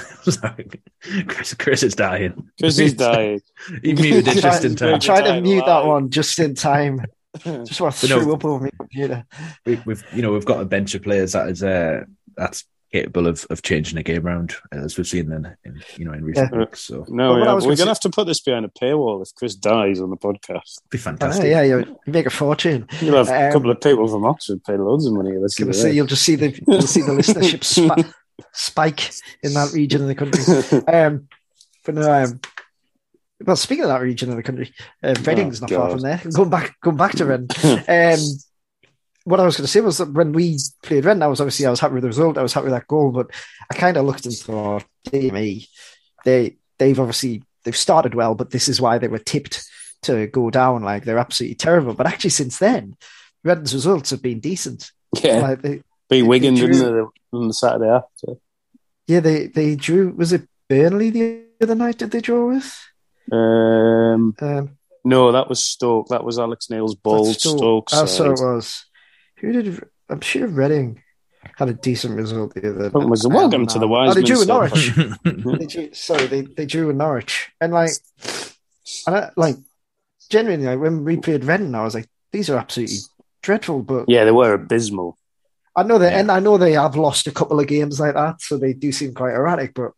[1.27, 2.51] Chris, Chris is dying.
[2.57, 3.41] Because he's dying.
[3.83, 5.01] He muted it just in I time.
[5.01, 7.05] tried to mute that one just in time.
[7.65, 8.33] Just want to But no.
[8.33, 9.25] up over my computer.
[9.67, 12.05] we, we've you know we've got a bench of players that is uh,
[12.37, 16.13] that's capable of, of changing a game around as we've seen in, in you know
[16.13, 16.59] in recent Yeah.
[16.61, 16.81] weeks.
[16.81, 19.21] So No, yeah, we're gonna going to say- have to put this behind a paywall
[19.21, 20.79] if Chris dies on the podcast.
[20.91, 21.47] be I know, fantastic.
[21.47, 22.87] yeah, you you make a fortune.
[23.01, 25.33] You'll have a Um, couple of people from Oxford pay loads of money.
[25.33, 27.65] to listen Gonna say you'll just see the you'll see the listenership
[28.05, 28.13] spa-
[28.53, 29.11] spike
[29.43, 30.45] in that region of the country.
[30.93, 31.29] Um,
[31.85, 32.41] but no, um,
[33.45, 36.21] well, speaking of that region of the country, uh, Reading's Oh, not far from there.
[36.33, 37.49] Going back, going back to Reading.
[37.89, 38.19] Um,
[39.25, 41.65] what I was going to say was that when we played Reading, I was obviously
[41.65, 42.37] I was happy with the result.
[42.37, 43.31] I was happy with that goal, but
[43.71, 45.69] I kind of looked and thought, dear me,
[46.27, 49.65] they they've obviously they've started well, but this is why they were tipped
[50.03, 50.83] to go down.
[50.83, 51.95] Like they're absolutely terrible.
[51.95, 52.97] But actually, since then,
[53.43, 54.91] Reading's results have been decent.
[55.23, 58.39] yeah, Like they, beat Wigan, Drew- didn't they, on the Saturday after?
[59.07, 60.11] Yeah, they they drew.
[60.11, 61.97] Was it Burnley the other night?
[61.97, 62.79] Did they draw with?
[63.33, 66.09] Um, Um, no, that was Stoke.
[66.09, 67.89] That was Alex Neil's bold that's Stoke.
[67.89, 68.85] Stoke Oh, so it was.
[69.39, 69.85] Who did?
[70.09, 71.03] I'm sure Reading
[71.57, 72.91] had a decent result the other.
[72.91, 73.95] Welcome was- I welcome to the know.
[73.97, 75.45] Oh, they Wiseman drew with Club.
[75.45, 75.59] Norwich.
[75.61, 77.91] they drew, sorry, they, they drew with Norwich, and like,
[79.07, 79.57] and I, like,
[80.31, 82.97] genuinely, like, when we played Reading, I was like, these are absolutely
[83.43, 83.83] dreadful.
[83.83, 85.19] But Yeah, they were abysmal.
[85.77, 86.21] I know that, Yeah.
[86.21, 88.93] and I know they have lost a couple of games like that, so they do
[88.93, 89.75] seem quite erratic.
[89.75, 89.93] But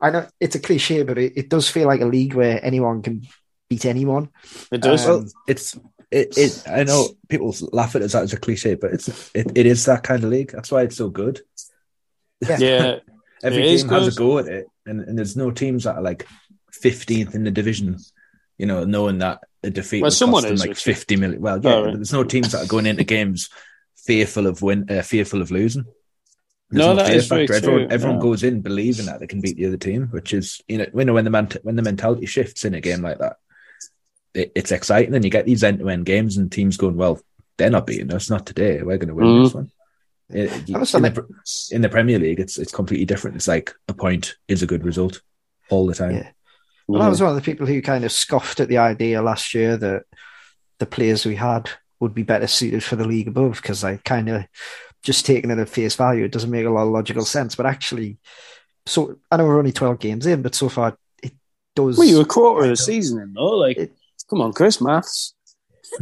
[0.00, 3.02] I know it's a cliche, but it, it does feel like a league where anyone
[3.02, 3.26] can
[3.68, 4.30] beat anyone.
[4.72, 5.06] It does.
[5.06, 5.78] Um, well, it's
[6.10, 6.62] it, it.
[6.66, 10.02] I know people laugh at us as a cliche, but it's it, it is that
[10.02, 10.52] kind of league.
[10.52, 11.42] That's why it's so good.
[12.58, 12.96] yeah,
[13.42, 15.96] Every It is team has a go at it, and, and there's no teams that
[15.96, 16.26] are like
[16.82, 17.98] 15th in the division.
[18.56, 21.40] You know, knowing that a defeat Well, would someone cost them is, like 50 million.
[21.40, 21.94] Well, yeah, Oh, right.
[21.94, 23.50] there's no teams that are going into games
[24.08, 25.84] fearful of win, uh, fearful of losing.
[26.70, 28.22] There's No, no that fear very true, Everyone, everyone yeah.
[28.22, 31.12] goes in believing that they can beat the other team, which is you know when
[31.12, 33.36] when the ment- when the mentality shifts in a game like that,
[34.34, 37.20] it, it's exciting, and you get these end to end games and teams going, well,
[37.58, 38.82] they're not beating us, not today.
[38.82, 39.44] We're going to win Mhm.
[39.44, 39.70] this one.
[40.30, 41.26] It- I in, the,
[41.72, 43.36] in the Premier League, it's it's completely different.
[43.36, 45.20] It's like a point is a good result
[45.70, 46.16] all the time.
[46.16, 46.30] Yeah.
[46.86, 49.52] Well, I was one of the people who kind of scoffed at the idea last
[49.54, 50.04] year that
[50.78, 51.68] the players we had
[52.00, 54.44] would be better suited for the league above because I kind of
[55.02, 56.24] just taking it at face value.
[56.24, 58.18] It doesn't make a lot of logical sense, but actually,
[58.86, 61.32] so I know we're only twelve games in, but so far it
[61.74, 61.98] does.
[61.98, 63.56] Well, you were a quarter of the season in though.
[63.56, 63.92] Like, It-
[64.28, 65.34] come on, Chris, maths.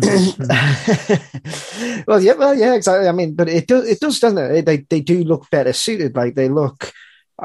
[2.07, 3.09] well, yeah, well, yeah, exactly.
[3.09, 4.65] I mean, but it does, it does, doesn't it?
[4.67, 6.17] They they do look better suited.
[6.17, 6.93] Like they look,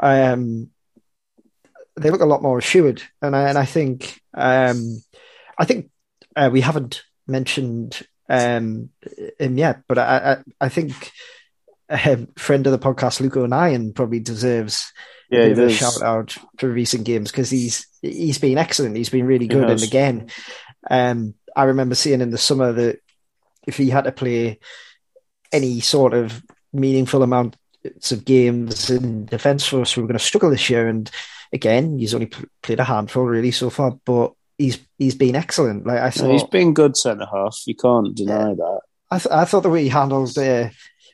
[0.00, 0.70] um,
[1.96, 5.02] they look a lot more assured, and I and I think, um,
[5.58, 5.90] I think
[6.34, 8.90] uh, we haven't mentioned um
[9.38, 11.12] him yet, but I I, I think
[11.88, 14.92] a friend of the podcast, Luke O'Nien, probably deserves
[15.30, 18.96] Yeah, a a shout out for recent games because he's he's been excellent.
[18.96, 19.70] He's been really good.
[19.70, 20.28] And again,
[20.90, 23.00] um, I remember seeing in the summer that
[23.66, 24.58] if he had to play
[25.52, 26.42] any sort of
[26.72, 30.88] meaningful amounts of games in defence for us, we were going to struggle this year.
[30.88, 31.10] And
[31.52, 34.32] again, he's only pl- played a handful really so far, but
[34.62, 35.86] he's he's been excellent.
[35.86, 37.60] Like I thought, No, he's been good centre half.
[37.66, 38.80] You can't deny that.
[39.10, 40.70] I, th- I thought the way he handled uh,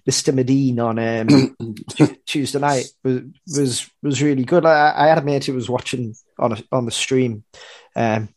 [0.09, 0.33] Mr.
[0.33, 3.23] Madine on um, Tu- Tuesday night was
[3.57, 4.65] was was really good.
[4.65, 7.45] I, I had a mate who was watching on a, on the stream,
[7.97, 8.29] um,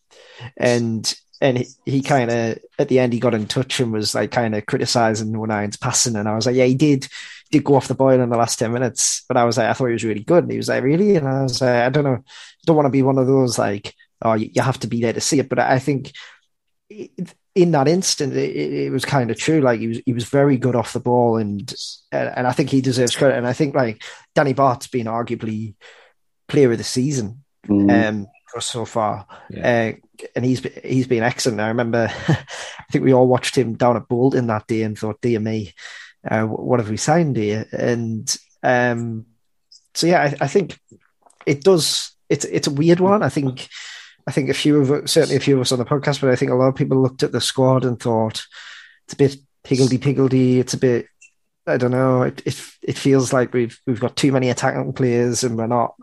[0.57, 4.15] and and he, he kind of at the end he got in touch and was
[4.15, 7.07] like kind of criticizing Nine's passing, and I was like, yeah, he did
[7.51, 9.73] did go off the boil in the last ten minutes, but I was like, I
[9.73, 11.89] thought he was really good, and he was like, really, and I was like, I
[11.89, 12.23] don't know,
[12.65, 15.21] don't want to be one of those like, oh, you, have to be there to
[15.21, 16.11] see it, but I think.
[17.53, 19.59] In that instant, it, it was kind of true.
[19.59, 21.73] Like he was, he was very good off the ball, and
[22.11, 23.37] and I think he deserves credit.
[23.37, 24.03] And I think like
[24.35, 25.75] Danny Batth's been arguably
[26.47, 28.09] player of the season Mm.
[28.09, 28.27] um,
[28.59, 29.95] so far, Yeah.
[30.01, 31.59] uh, and he's he's been excellent.
[31.61, 32.45] I remember, I
[32.91, 35.73] think we all watched him down at Bolton that day and thought, "Dear me,
[36.29, 39.25] uh, what have we signed here?" And um,
[39.93, 40.79] so yeah, I, I think
[41.45, 42.11] it does.
[42.29, 43.23] It's it's a weird one.
[43.23, 43.67] I think
[44.27, 46.29] I think a few of us, certainly a few of us on the podcast, but
[46.29, 48.45] I think a lot of people looked at the squad and thought
[49.05, 50.59] it's a bit higgledy piggledy.
[50.59, 51.07] It's a bit
[51.67, 52.23] I don't know.
[52.23, 55.95] It, it it feels like we've we've got too many attacking players and we're not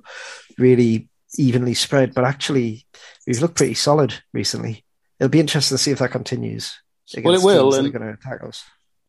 [0.56, 2.14] really evenly spread.
[2.14, 2.86] But actually,
[3.26, 4.84] we've looked pretty solid recently.
[5.18, 6.78] It'll be interesting to see if that continues.
[7.16, 8.64] Well, it will, and- going to attack us.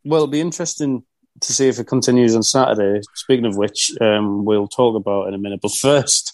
[0.06, 1.04] Well, it'll be interesting
[1.41, 3.02] to see if it continues on Saturday.
[3.15, 5.60] Speaking of which, um, we'll talk about in a minute.
[5.62, 6.34] But first,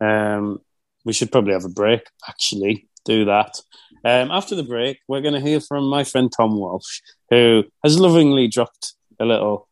[0.00, 0.60] um,
[1.04, 2.02] we should probably have a break.
[2.28, 3.60] Actually, do that.
[4.04, 7.98] Um, after the break, we're going to hear from my friend Tom Walsh, who has
[7.98, 9.68] lovingly dropped a little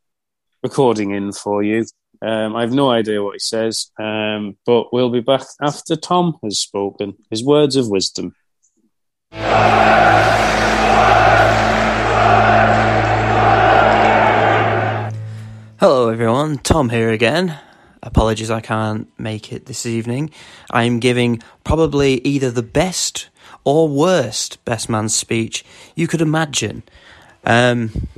[0.63, 1.85] recording in for you.
[2.25, 6.39] Um, I have no idea what he says, um, but we'll be back after Tom
[6.45, 8.35] has spoken his words of wisdom.
[15.81, 16.59] Hello, everyone.
[16.59, 17.59] Tom here again.
[18.03, 20.31] Apologies, I can't make it this evening.
[20.71, 23.29] I'm giving probably either the best
[23.65, 26.83] or worst best man speech you could imagine.
[27.45, 28.09] Um,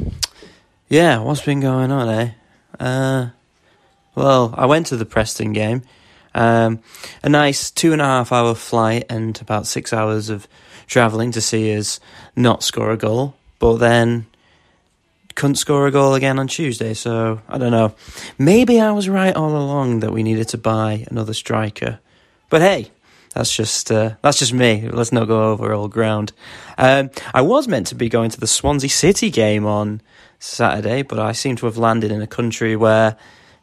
[0.89, 2.31] yeah, what's been going on, eh?
[2.81, 3.29] Uh,
[4.15, 5.83] well, I went to the Preston game.
[6.35, 6.81] Um,
[7.23, 10.49] a nice two and a half hour flight and about six hours of
[10.87, 12.01] travelling to see us
[12.35, 13.35] not score a goal.
[13.59, 14.27] But then
[15.35, 17.95] couldn't score a goal again on Tuesday, so I don't know.
[18.39, 21.99] Maybe I was right all along that we needed to buy another striker.
[22.51, 22.91] But hey,
[23.35, 24.89] that's just uh, that's just me.
[24.89, 26.33] Let's not go over old ground.
[26.79, 30.01] Um, I was meant to be going to the Swansea City game on
[30.39, 33.17] Saturday, but I seem to have landed in a country where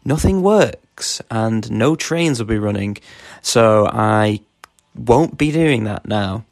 [0.04, 2.98] nothing works and no trains will be running,
[3.42, 4.42] so I
[4.94, 6.44] won't be doing that now.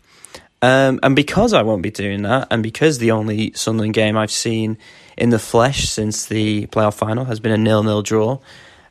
[0.61, 4.31] Um, and because I won't be doing that, and because the only Sunderland game I've
[4.31, 4.77] seen
[5.19, 8.39] in the flesh since the playoff final has been a nil-nil draw,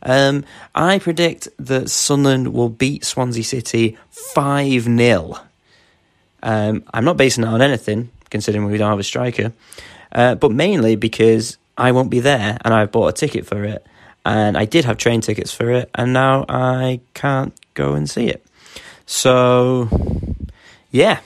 [0.03, 5.39] um, I predict that Sunderland will beat Swansea City 5 0.
[6.43, 9.53] Um, I'm not basing that on anything, considering we don't have a striker,
[10.13, 13.85] uh, but mainly because I won't be there and I've bought a ticket for it.
[14.25, 18.27] And I did have train tickets for it, and now I can't go and see
[18.27, 18.45] it.
[19.07, 19.89] So,
[20.91, 21.21] yeah,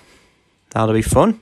[0.71, 1.41] that'll be fun.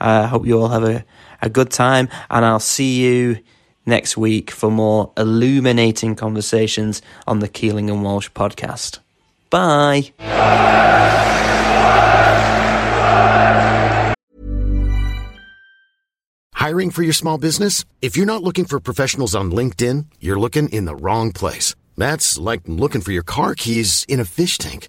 [0.00, 1.04] I uh, hope you all have a,
[1.46, 3.38] a good time, and I'll see you
[3.86, 8.98] next week for more illuminating conversations on the Keeling and Walsh podcast.
[9.48, 10.12] Bye.
[16.54, 17.84] Hiring for your small business?
[18.02, 21.76] If you're not looking for professionals on LinkedIn, you're looking in the wrong place.
[21.96, 24.88] That's like looking for your car keys in a fish tank.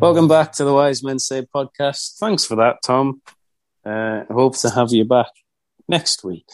[0.00, 2.18] Welcome back to the Wise Men Say podcast.
[2.18, 3.22] Thanks for that, Tom.
[3.84, 5.28] Uh, hope to have you back
[5.88, 6.46] next week.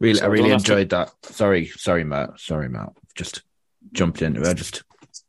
[0.00, 1.12] Really, So I really don't to- enjoyed that.
[1.22, 2.38] Sorry, sorry, Matt.
[2.40, 2.90] Sorry, Matt.
[3.14, 3.42] Just
[3.92, 4.54] jumped into it.
[4.56, 4.82] Just,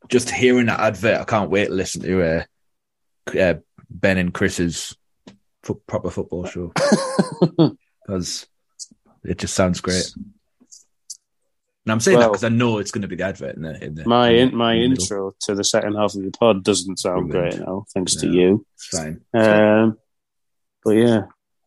[0.10, 1.22] just hearing that advert.
[1.22, 3.54] I can't wait to listen to uh, uh,
[3.90, 4.96] Ben and Chris's
[5.88, 6.74] proper football show
[8.08, 8.48] because
[9.24, 10.12] it just sounds great.
[11.86, 13.84] And I'm saying that because I know it's going to be the advert in the,
[13.84, 15.04] in the My in in, my the middle.
[15.04, 17.58] intro to the second half of the pod doesn't sound Brilliant.
[17.58, 18.65] great now, thanks to you.
[18.74, 19.21] It's fine.
[19.34, 19.98] Um,
[20.84, 21.21] but yeah,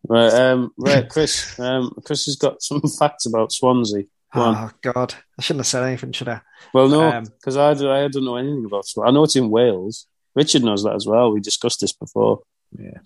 [0.09, 1.59] right, um, right, Chris.
[1.61, 4.05] Um, Chris has got some facts about Swansea.
[4.35, 4.57] Go on.
[4.57, 6.41] Oh God, I shouldn't have said anything, should I?
[6.75, 9.09] Well, no, Um, because I, do- I don't know anything about Swansea.
[9.09, 10.07] I know it's in Wales.
[10.35, 11.33] Richard knows that as well.
[11.33, 12.41] We discussed this before.
[12.79, 12.99] Yeah,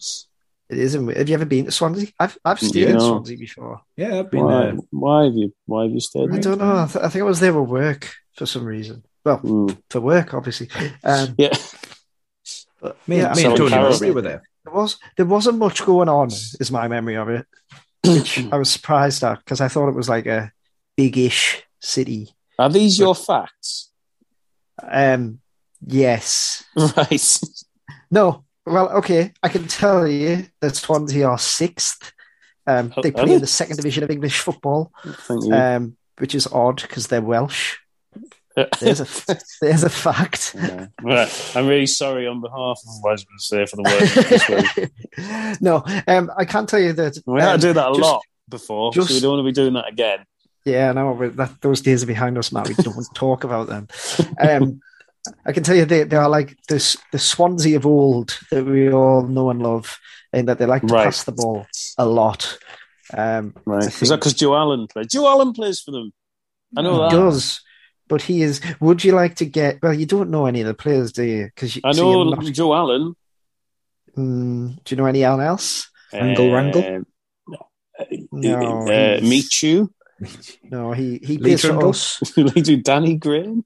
[0.72, 0.94] It is.
[0.94, 2.08] In, have you ever been to Swansea?
[2.18, 3.80] I've I've stayed in Swansea before.
[3.96, 4.18] yeah.
[4.20, 4.74] I've been Why, there.
[4.90, 5.52] why have you?
[5.66, 6.32] Why have you stayed?
[6.32, 6.76] I don't know.
[6.78, 9.04] I, th- I think I was there with work for some reason.
[9.24, 9.68] Well, Hmm.
[9.90, 10.68] for work, obviously.
[11.04, 11.56] Um, Yeah,
[12.80, 14.42] but Me, yeah, me so and Tony Carol- Mowbray were there.
[14.64, 16.28] there was there wasn't much going on.
[16.28, 17.46] Is my memory of it,
[18.04, 20.50] which I was surprised at because I thought it was like a
[20.96, 22.34] big-ish city.
[22.58, 23.90] are these your facts?
[24.82, 25.40] Um,
[25.86, 26.64] yes.
[26.96, 27.38] Right.
[28.10, 28.44] No.
[28.64, 29.32] Well, okay.
[29.42, 32.12] I can tell you that Swansea are sixth.
[32.66, 34.92] Um, they play in the second division of English football,
[35.52, 37.76] um, which is odd because they're Welsh.
[38.80, 40.54] There's a there's a fact.
[40.54, 40.88] Yeah.
[41.00, 41.52] Right.
[41.56, 46.78] I'm really sorry on behalf of Say for the work no, um, I can't tell
[46.78, 47.16] you that.
[47.24, 49.50] We had um, to do that a just- lot before, so we don't want to
[49.50, 50.26] be doing that again.
[50.66, 52.62] Yeah, no, that, those days are behind us now.
[52.62, 53.88] We don't talk about them.
[55.46, 58.90] I can tell you they, they are like this the Swansea of old that we
[58.92, 59.98] all know and love,
[60.32, 61.04] and that they like to Right.
[61.04, 61.66] pass the ball
[61.98, 62.58] a lot.
[63.14, 64.02] Um, Right.
[64.02, 65.06] Is that because Joe Allen plays?
[65.08, 66.12] Joe Allen plays for them.
[66.76, 67.10] I know he that.
[67.10, 67.60] does,
[68.08, 68.60] but he is.
[68.80, 69.82] Would you like to get?
[69.82, 71.44] Well, you don't know any of the players, do you?
[71.46, 73.14] Because I know Joe Allen.
[74.16, 75.90] mm, do you know anyone else?
[76.12, 76.82] Wrangle, wrangle?
[76.84, 77.06] Um,
[78.32, 79.92] No, uh, Meet you.
[80.70, 81.90] No, he he Lee plays for Trundle?
[81.90, 82.18] us.
[82.36, 83.64] they do Danny Graham.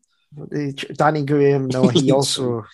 [0.94, 1.68] Danny Graham.
[1.68, 2.64] No, he also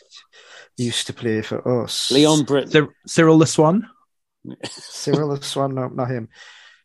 [0.76, 2.10] used to play for us.
[2.10, 2.70] Leon Britton.
[2.70, 3.88] Cyr- Cyril the Swan.
[4.64, 6.28] Cyril the Swan, no, not him.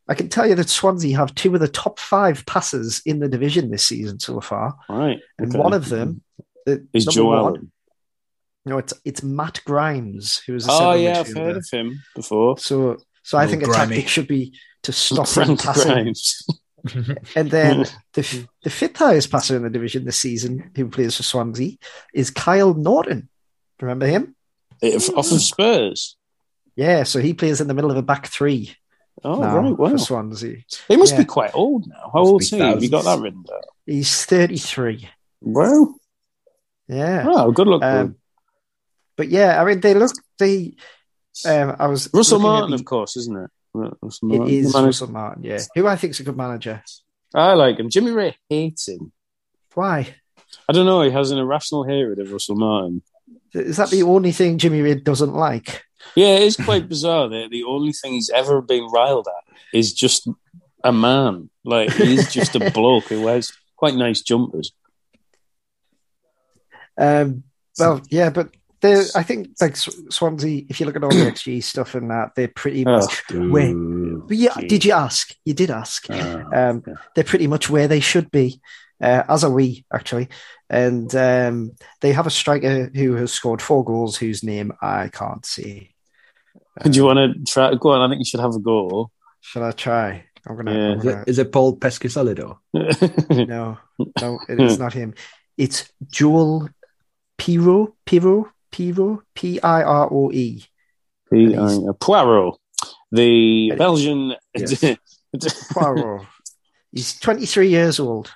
[0.08, 3.28] I can tell you that Swansea have two of the top five passers in the
[3.28, 5.20] division this season so far, Right.
[5.38, 5.58] and okay.
[5.60, 6.22] one of them
[6.66, 7.72] is number Joe one- Allen.
[8.66, 12.04] No, it's it's Matt Grimes who is a Oh central yeah, I've heard of him
[12.16, 12.58] before.
[12.58, 13.96] So, so I think a grimy.
[13.96, 16.46] tactic should be to stop him passing, Grimes.
[17.36, 21.24] And then the the fifth highest passer in the division this season, who plays for
[21.24, 21.78] Swansea,
[22.14, 23.30] is Kyle Naughton.
[23.82, 24.36] Remember him?
[24.82, 26.16] If- Off of Spurs.
[26.76, 28.76] Yeah, so he plays in the middle of a back three
[29.24, 29.90] Oh now right, wow.
[29.90, 30.58] for Swansea.
[30.88, 31.20] He must Yeah.
[31.20, 32.12] be quite old now.
[32.14, 32.60] How old is he?
[32.60, 33.62] Have you got that written down?
[33.86, 35.10] He's thirty three.
[35.42, 35.96] Well,
[36.88, 37.26] Yeah.
[37.28, 37.82] oh, good luck.
[37.82, 38.16] Um.
[39.16, 40.12] But yeah, I mean, they look.
[40.38, 40.76] They.
[41.46, 43.50] Um, I was Russell Martin, the- of course, isn't it?
[43.78, 44.54] Ru- Russell It Martin.
[44.56, 46.84] is The Russell Martin, yeah, who I think is a good manager.
[47.34, 47.90] I like him.
[47.90, 49.12] Jimmy Ray hates him.
[49.74, 50.16] Why
[50.70, 51.02] I don't know.
[51.02, 53.02] He has an irrational hatred of Russell Martin.
[53.54, 55.84] is that the only thing Jimmy Reid doesn't like?
[56.16, 59.94] Yeah, it is quite bizarre that the only thing he's ever been riled at is
[59.94, 60.28] just
[60.84, 61.50] a man.
[61.66, 64.72] Like he's just a bloke who wears quite nice jumpers.
[66.98, 67.44] Um,
[67.78, 70.64] well, yeah, but they I think like Swansea.
[70.70, 73.24] If you look at all the XG stuff and that, they're pretty Oh, much.
[73.32, 75.34] where, but yeah, did you ask?
[75.46, 76.10] You did ask.
[76.10, 76.84] Uh, Um,
[77.16, 78.62] they're pretty much where they should be,
[79.02, 80.30] uh, as are we actually.
[80.70, 81.72] And um,
[82.02, 85.96] they have a striker who has scored four goals, whose name I can't see.
[86.84, 87.74] do you want to try?
[87.76, 88.02] Go on.
[88.02, 89.10] I think you should have a go.
[89.42, 90.26] Shall I try?
[90.46, 90.74] I'm gonna.
[90.74, 90.92] Yeah.
[90.92, 92.58] I'm Is it, gonna is it Paul Peschisolido?
[92.74, 93.78] no,
[94.22, 95.14] no, it is not him.
[95.58, 96.70] It's Joel
[97.38, 100.64] Piroe, Piroe, Piroe, P I R O E.
[101.32, 101.56] P-
[102.00, 102.56] Poirot,
[103.12, 104.36] the Belgian.
[104.56, 104.84] Yes.
[105.74, 106.26] Poirot.
[106.92, 108.32] He's 23 years old,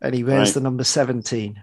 [0.00, 0.54] and he wears Right.
[0.54, 1.62] the number 17.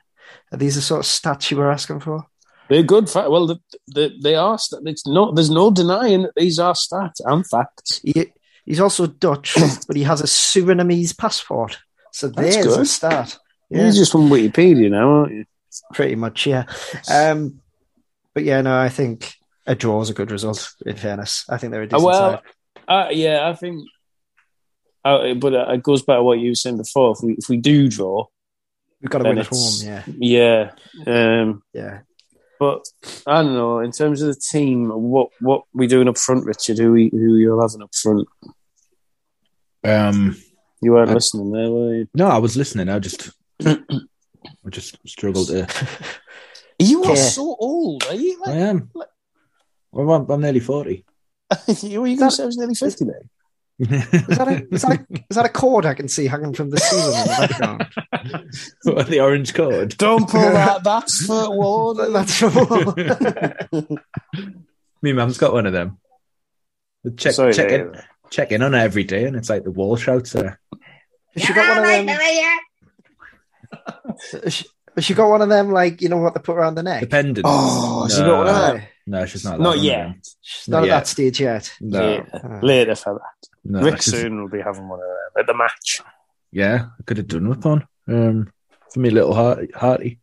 [0.52, 2.26] Are these the sort of stats you were asking for?
[2.70, 3.10] They're good.
[3.10, 4.56] Fa- well, the, the, they are.
[4.86, 5.36] It's not.
[5.36, 8.00] There's no denying that these are stats and facts.
[8.04, 8.32] He,
[8.66, 9.56] he's also Dutch,
[9.88, 11.78] but he has a Surinamese passport.
[12.12, 12.88] So That's there's a good.
[12.88, 13.38] start.
[13.70, 15.46] Yeah, You're just from Wikipedia now, aren't you?
[15.94, 16.66] Pretty much, yeah.
[17.12, 17.62] Um,
[18.34, 19.34] but yeah, no, I think
[19.66, 20.74] a draw is a good result.
[20.86, 22.42] In fairness, I think they're a Uh, decent well, side.
[22.88, 23.84] uh, yeah, I think.
[25.04, 27.12] Uh, but uh, it goes back to what you were saying before.
[27.12, 28.26] If we if we do draw,
[29.02, 29.74] We've got to then win at home.
[29.84, 30.72] Yeah,
[31.06, 31.42] yeah.
[31.42, 32.00] Um, yeah.
[32.60, 32.84] but
[33.28, 33.80] I don't know.
[33.80, 36.80] In terms of the team, what what we doing up front, Richard?
[36.80, 38.28] Who we, who you're having up front?
[39.84, 40.36] Um,
[40.82, 42.08] You weren't I- listening there, were you?
[42.16, 42.90] no, I was listening.
[42.90, 43.30] I just,
[44.66, 45.68] I just struggled to.
[46.78, 47.24] You are Yeah.
[47.24, 48.04] so old.
[48.10, 48.42] Are you?
[48.46, 48.92] I Like, am.
[49.94, 51.06] Well, I'm, I'm nearly forty.
[51.82, 53.30] you were you going to say I was nearly fifty then?
[53.78, 53.90] Is
[54.38, 56.78] that, a, is, that a, is that a cord I can see hanging from the
[56.78, 57.88] ceiling in the background?
[58.84, 59.96] What, the orange cord.
[59.98, 60.84] Don't pull that.
[60.84, 62.12] That's for Warden.
[62.14, 62.94] That's all.
[65.02, 65.98] Me mum's got one of them.
[67.18, 67.94] Check, Sorry, check, in,
[68.32, 70.60] check in on her every day, and it's like the wall shouts her.
[71.36, 72.18] Has she got one of them?
[74.44, 74.66] Has she,
[75.00, 77.02] she got one of them, like you know what they put around the neck?
[77.02, 77.46] The pendant.
[77.48, 78.88] Oh, she no, got one of them.
[79.08, 79.60] No, she's not.
[79.60, 80.00] Not that yet.
[80.06, 80.22] of them.
[80.42, 80.96] She's Not not at yet.
[80.98, 81.74] that stage yet.
[81.82, 82.24] No, Yeah.
[82.34, 83.48] Uh, Later for that.
[83.64, 83.82] no.
[83.82, 86.02] Rick she's- soon will be having one of them at the match.
[86.52, 87.86] Yeah, I could have done with one.
[88.08, 88.52] Um,
[88.92, 90.20] for me, little heart, hearty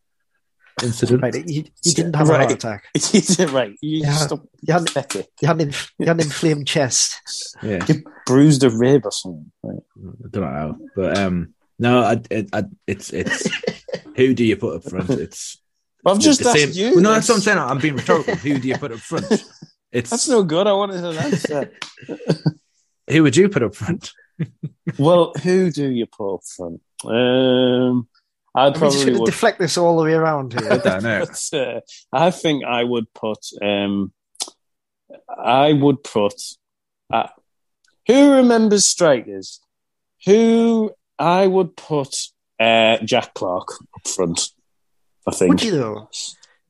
[0.82, 1.22] incident.
[1.22, 2.84] right, you, you didn't have a heart attack.
[3.52, 3.76] right.
[3.82, 4.12] You Yeah.
[4.14, 5.28] stop You had, pathetic.
[5.40, 7.54] you had, an, inf- you had an inflamed chest.
[7.62, 9.52] Yeah, You bruised a rib or something.
[9.62, 9.82] Right.
[10.24, 13.48] I don't know but um, no, I, it, I, it's it's
[14.16, 15.10] who do you put up front?
[15.20, 15.58] It's
[16.04, 16.90] I've just the asked same- you.
[16.94, 17.58] Well, no, that's what I'm saying.
[17.58, 18.34] I'm being rhetorical.
[18.34, 19.26] who do you put up front?
[19.92, 20.66] It's That's no good.
[20.66, 21.70] I wanted an answer.
[23.10, 24.10] who would you put up front?
[24.98, 26.80] well, who do you put up front?
[27.04, 28.08] Um,
[28.54, 29.26] I'd I'm just probably going to would.
[29.26, 30.72] deflect this all the way around here.
[30.72, 31.26] I don't know.
[31.26, 33.38] But, uh, I think I would put.
[33.60, 34.14] Um,
[35.28, 36.40] I would put.
[37.12, 37.28] Uh,
[38.06, 39.60] who remembers strikers?
[40.24, 42.16] Who I would put
[42.62, 44.48] uh, Jack Clarke up front.
[45.26, 45.50] I think.
[45.50, 46.08] Would you though?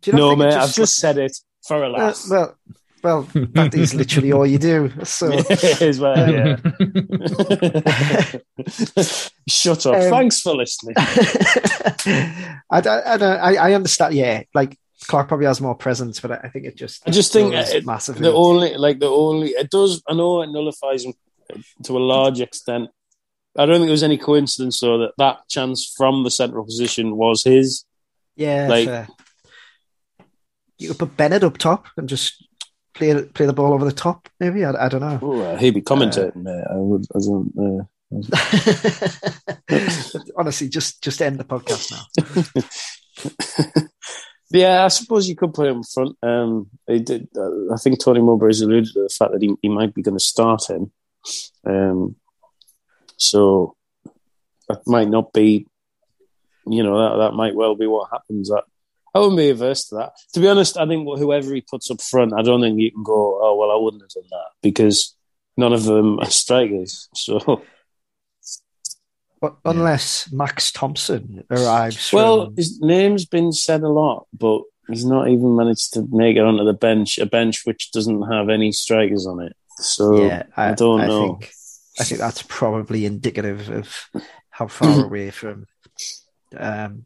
[0.05, 0.55] You no, think it mate.
[0.55, 1.37] I've just said it
[1.67, 2.23] for a Uh, laugh.
[2.31, 2.57] well,
[3.05, 4.91] well, that is literally all you do.
[5.05, 6.57] So it is well, yeah.
[9.49, 9.95] Shut up.
[9.95, 10.95] Um, Thanks for listening.
[10.97, 14.15] I, I, I, I, I understand.
[14.15, 17.33] Yeah, like Clarke probably has more presence, but I, I think it just I just
[17.33, 18.23] think goes it- massively.
[18.23, 20.03] The only, like the only, it does.
[20.09, 21.15] I know it nullifies him
[21.85, 22.91] to a large extent.
[23.57, 27.17] I don't think there was any coincidence though that that chance from the central position
[27.17, 27.85] was his.
[28.37, 29.09] yeah, like- fair.
[30.79, 32.45] you could put Bennett up top and just
[32.95, 34.29] play play the ball over the top.
[34.41, 35.19] Maybe I, I don't know.
[35.23, 36.37] Oh, uh, he'd be commentating.
[36.37, 36.65] mate.
[36.71, 37.07] I would.
[37.15, 37.85] As in, uh,
[40.37, 42.05] Honestly, just just end the podcast now.
[44.51, 46.17] yeah, I suppose you could put him in front.
[46.23, 49.55] Um, he did, uh, I think Tony Mowbray has alluded to the fact that he,
[49.63, 50.93] he might be going to start him.
[51.65, 52.17] Um,
[53.23, 53.77] so
[54.69, 55.67] that might not be,
[56.67, 58.49] you know, that, that might well be what happens.
[58.49, 58.65] That
[59.15, 60.13] I wouldn't be averse to that.
[60.35, 63.03] To be honest, I think whoever he puts up front, I don't think you can
[63.03, 65.15] go, oh well, I wouldn't have done that because
[65.57, 67.09] none of them are strikers.
[67.15, 67.63] So
[69.41, 75.05] But unless Max Thompson arrives, Well, from, his name's been said a lot, but he's
[75.05, 78.73] not even managed to make it onto the bench, a bench which doesn't have any
[78.73, 79.57] strikers on it.
[79.79, 81.39] So yeah, I, don't know.
[81.41, 81.53] Think,
[82.01, 84.09] I think that's probably indicative of
[84.51, 85.67] how far away from.
[86.57, 87.05] Um,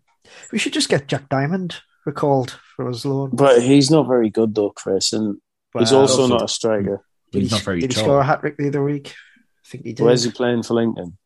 [0.52, 3.30] we should just get Jack Diamond recalled for his loan.
[3.32, 5.38] But he's not very good though, Chris, and
[5.78, 7.02] he's also also- not a striker.
[7.32, 9.08] Did He's he, not very did he score a hat trick the other week?
[9.08, 10.04] I think he did.
[10.04, 11.18] Where's he playing for Lincoln?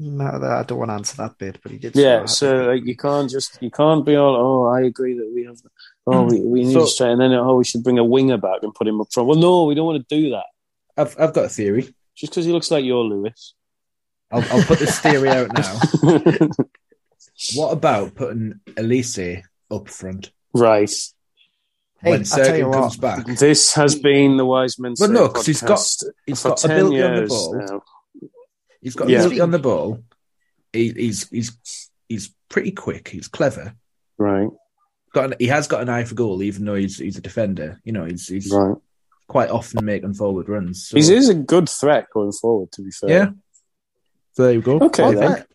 [0.00, 1.94] No, I don't want to answer that bit, but he did.
[1.94, 5.44] Yeah, so like you can't just you can't be all oh I agree that we
[5.44, 5.58] have
[6.06, 8.38] oh we, we need So- a striker and then oh we should bring a winger
[8.38, 9.28] back and put him up front.
[9.28, 10.46] Well, no, we don't want to do that
[10.96, 11.94] I've I've got a theory.
[12.16, 13.54] Just because he looks like you're Lewis.
[14.30, 16.48] I'll I'll put this theory out now.
[17.56, 20.90] What about putting Alese up front right.
[22.00, 22.74] Hey, when I'll tell Cirkin what.
[22.80, 23.26] comes back?
[23.26, 26.48] This has been the Wise Men But Say no, 'cause he's got- podcast He's for
[26.50, 27.54] got 10 ability on the ball.
[27.66, 27.82] now.
[28.82, 29.18] He's got Yeah.
[29.20, 30.00] ability on the ball.
[30.72, 33.08] He, he's he's he's pretty quick.
[33.08, 33.74] He's clever.
[34.18, 34.48] Right,
[35.12, 37.80] Got an, he has got an eye for goal, even though he's he's a defender.
[37.84, 38.76] You know, he's he's right.
[39.26, 40.88] Quite often making forward runs.
[40.88, 42.70] So, He is a good threat going forward.
[42.72, 43.30] To be fair, yeah.
[44.32, 44.78] So there you go.
[44.80, 45.30] Okay, On then.
[45.32, 45.46] the-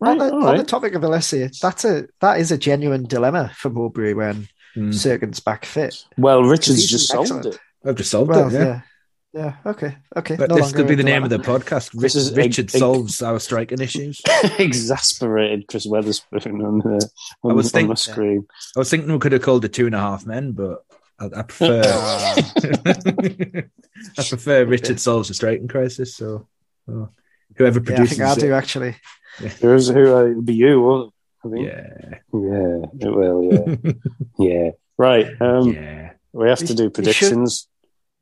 [0.00, 3.02] Right, on, the, all on the topic of Alessia, that's a that is a genuine
[3.04, 4.94] dilemma for Mowbray when Mm.
[4.94, 6.04] Cirkin's back fit.
[6.16, 7.46] Well, Richards just solved excellent.
[7.56, 7.60] it.
[7.84, 8.52] I've just solved Well, it.
[8.52, 8.60] yeah.
[8.64, 8.80] Yeah.
[9.32, 10.36] yeah, okay, okay.
[10.36, 12.00] But no this could be a the name of the podcast.
[12.00, 14.20] Rich, is Richard a- solves our striking issues.
[14.58, 17.10] Exasperated Chris Weatherspoon on the
[17.42, 18.46] on, I was on the thinking- screen.
[18.76, 20.84] I was thinking we could have called the two and a half men, but
[21.20, 21.82] I, I prefer
[24.18, 26.14] I prefer Richard solves the striking crisis.
[26.16, 26.46] So,
[26.86, 27.10] so
[27.56, 28.96] whoever Yeah, I produces think I it, do actually.
[29.38, 31.14] Here's who uh, it'll be you, won't it?
[31.44, 31.66] I think.
[31.66, 33.44] yeah, Yeah, it will.
[33.44, 33.92] Yeah,
[34.38, 34.70] yeah.
[34.96, 35.26] Right.
[35.40, 36.12] Um, yeah.
[36.32, 37.68] we have to do predictions.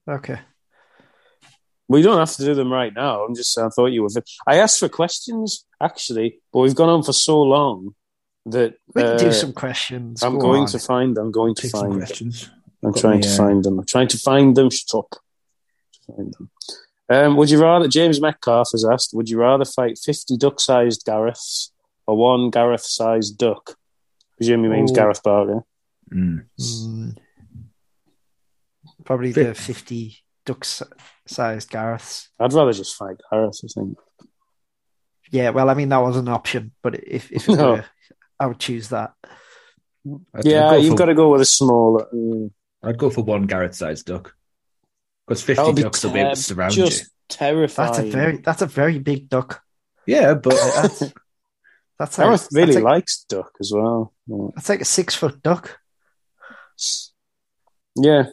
[0.09, 0.38] Okay.
[1.88, 3.24] We don't have to do them right now.
[3.24, 3.57] I'm just.
[3.59, 4.09] I thought you were.
[4.47, 7.94] I asked for questions actually, but we've gone on for so long
[8.47, 10.22] that We can uh, do some questions.
[10.22, 10.68] I'm Go going on.
[10.68, 11.16] to find.
[11.16, 11.97] I'm going to Take some find.
[11.99, 12.51] questions.
[12.85, 13.79] I'm Got trying me, to uh, find them.
[13.79, 14.70] I'm trying to find them.
[14.70, 15.14] Shut up.
[16.07, 16.51] Find them.
[17.09, 17.89] Um, would you rather?
[17.89, 19.14] James Metcalf has asked.
[19.14, 21.70] Would you rather fight 50 duck-sized Gareths
[22.07, 23.77] or one Gareth-sized duck?
[24.37, 24.95] Presume he means Oh.
[24.95, 25.61] Gareth Barker.
[26.12, 26.45] Mm.
[26.61, 27.16] Mm,
[29.05, 32.29] probably the 50 duck-sized Gareths.
[32.39, 33.61] I'd rather just fight Gareth.
[33.64, 33.99] I think.
[35.31, 37.72] Yeah, well, I mean that was an option, but if if it No.
[37.72, 37.85] were,
[38.39, 39.14] I would choose that.
[39.24, 42.07] I'd, Yeah, go you've for, got to go with a smaller.
[42.14, 42.51] mm.
[42.87, 44.34] I'd go for one Gareth-sized duck
[45.26, 47.09] because fifty be ducks will be able to surround just you.
[47.28, 47.93] terrifying.
[47.93, 49.62] That's a very that's a very big duck.
[50.07, 50.99] Yeah, but That's
[51.99, 54.12] that's like, Gareth really that's like, likes duck as well.
[54.26, 54.49] Yeah.
[54.55, 55.78] that's like a six foot duck.
[57.97, 58.26] Yeah,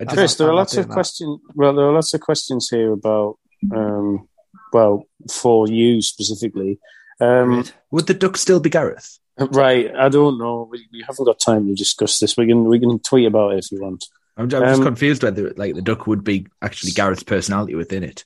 [0.00, 1.40] just, Chris, there I'm are lots of questions.
[1.54, 3.38] Well, there are lots of questions here about,
[3.74, 4.28] um,
[4.72, 6.78] well, for you specifically.
[7.20, 9.18] Um, would the duck still be Gareth?
[9.52, 10.68] right, I don't know.
[10.70, 12.36] We, we haven't got time to discuss this.
[12.36, 14.04] We can we can tweet about it if you want.
[14.36, 18.02] I'm, I'm just Um, confused whether like the duck would be actually Gareth's personality within
[18.04, 18.24] it.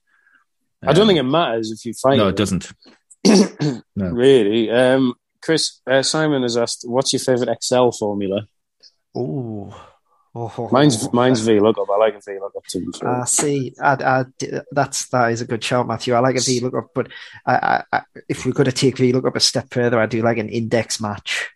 [0.83, 2.17] I don't Um, think it matters if you fight.
[2.19, 2.31] No, it.
[2.31, 2.71] it doesn't.
[3.97, 4.11] No.
[4.11, 4.71] really.
[4.71, 8.47] Um, Chris uh, Simon has asked, "What's your favorite Excel formula?"
[9.17, 9.73] Ooh.
[10.37, 11.87] Oh, Mine's mine's VLOOKUP.
[11.89, 13.09] I like a VLOOKUP to be fair.
[13.09, 13.73] I see.
[13.81, 14.25] I, I,
[14.73, 16.15] that's that is a good shout, Matthew.
[16.15, 17.09] I like a VLOOKUP, but
[17.47, 20.39] I, I, I, if we're going to take VLOOKUP a step further, I do like
[20.39, 21.51] an index match.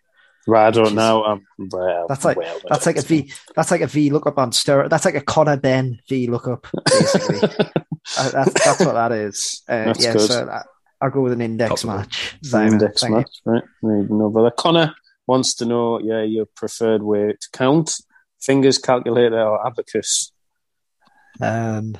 [0.47, 1.25] right, I don't know.
[1.25, 3.33] I'm, well, That's like well, that's like a V.
[3.53, 4.89] That's like a VLOOKUP on steroid.
[4.89, 7.49] That's like a Connor Ben VLOOKUP, basically.
[8.17, 9.61] uh, that's that's what that is.
[9.67, 10.21] Uh, That's yeah, good.
[10.21, 10.63] so I,
[11.01, 12.37] I'll go with an index match.
[12.43, 12.73] Simon.
[12.73, 13.17] index Thank you.
[13.17, 14.09] match, right?
[14.09, 14.51] No bother.
[14.51, 14.95] Connor
[15.27, 17.99] wants to know, yeah, your preferred way to count:
[18.39, 20.31] fingers, calculator, or abacus.
[21.41, 21.93] Um,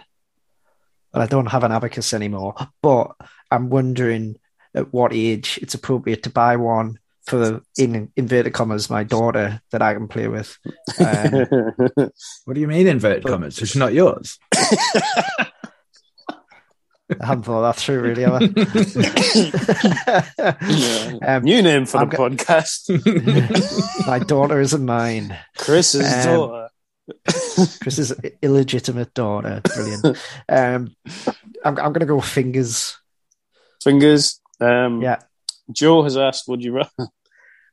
[1.14, 3.12] well, I don't have an abacus anymore, but
[3.52, 4.36] I'm wondering
[4.76, 9.82] at what age it's appropriate to buy one for, in inverted commas, my daughter that
[9.82, 10.58] I can play with.
[11.00, 11.48] Um,
[12.46, 13.60] What do you mean inverted But- commas?
[13.62, 14.38] It's not yours.
[17.22, 18.24] I haven't thought that through really.
[18.24, 18.36] Have
[21.24, 21.26] I?
[21.38, 22.88] um, New name for I'm the go- podcast:
[24.08, 25.36] my daughter isn't mine.
[25.58, 26.70] Chris's Um, daughter.
[27.82, 29.62] Chris's illegitimate daughter.
[29.64, 30.06] Brilliant.
[30.48, 30.96] Um,
[31.66, 32.96] I'm, I'm going to go fingers.
[33.84, 34.40] Fingers.
[34.62, 35.20] Um, Yeah.
[35.72, 37.08] Joe has asked, "Would you rather,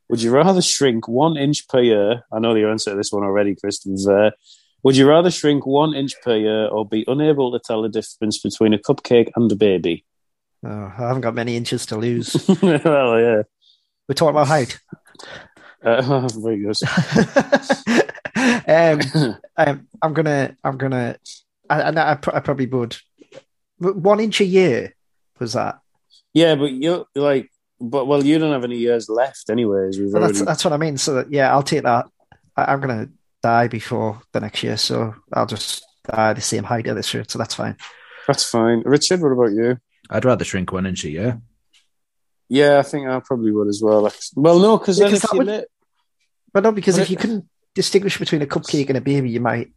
[0.09, 3.23] would you rather shrink one inch per year?" I know the answer to this one
[3.23, 3.83] already, Chris.
[4.05, 4.33] fair.
[4.83, 8.39] Would you rather shrink one inch per year or be unable to tell the difference
[8.39, 10.05] between a cupcake and a baby?
[10.63, 12.33] Oh, I haven't got many inches to lose.
[12.61, 13.43] well, yeah.
[14.07, 14.79] We're talking about height.
[15.83, 16.77] Uh, very good.
[18.67, 21.17] um, um, I'm gonna, I'm gonna,
[21.69, 22.97] I, I, I I probably would.
[23.79, 24.95] One inch a year
[25.39, 25.79] was that?
[26.33, 29.99] Yeah, but you're like, but well, you don't have any years left, anyways.
[29.99, 30.45] Well, that's already.
[30.45, 30.97] that's what I mean.
[30.97, 32.07] So that, yeah, I'll take that.
[32.55, 33.09] I, I'm gonna
[33.47, 37.23] die before the next year, so I'll just die the same height as this year.
[37.27, 37.77] So that's fine.
[38.27, 38.83] That's fine.
[38.85, 39.77] Richard, what about you?
[40.09, 41.41] I'd rather shrink one inch a year.
[42.49, 44.11] Yeah, I think I probably would as well.
[44.35, 45.65] Well, no, because Yeah, if that you would- let,
[46.53, 49.29] But no, because But if it- you couldn't distinguish between a cupcake and a baby,
[49.29, 49.71] you might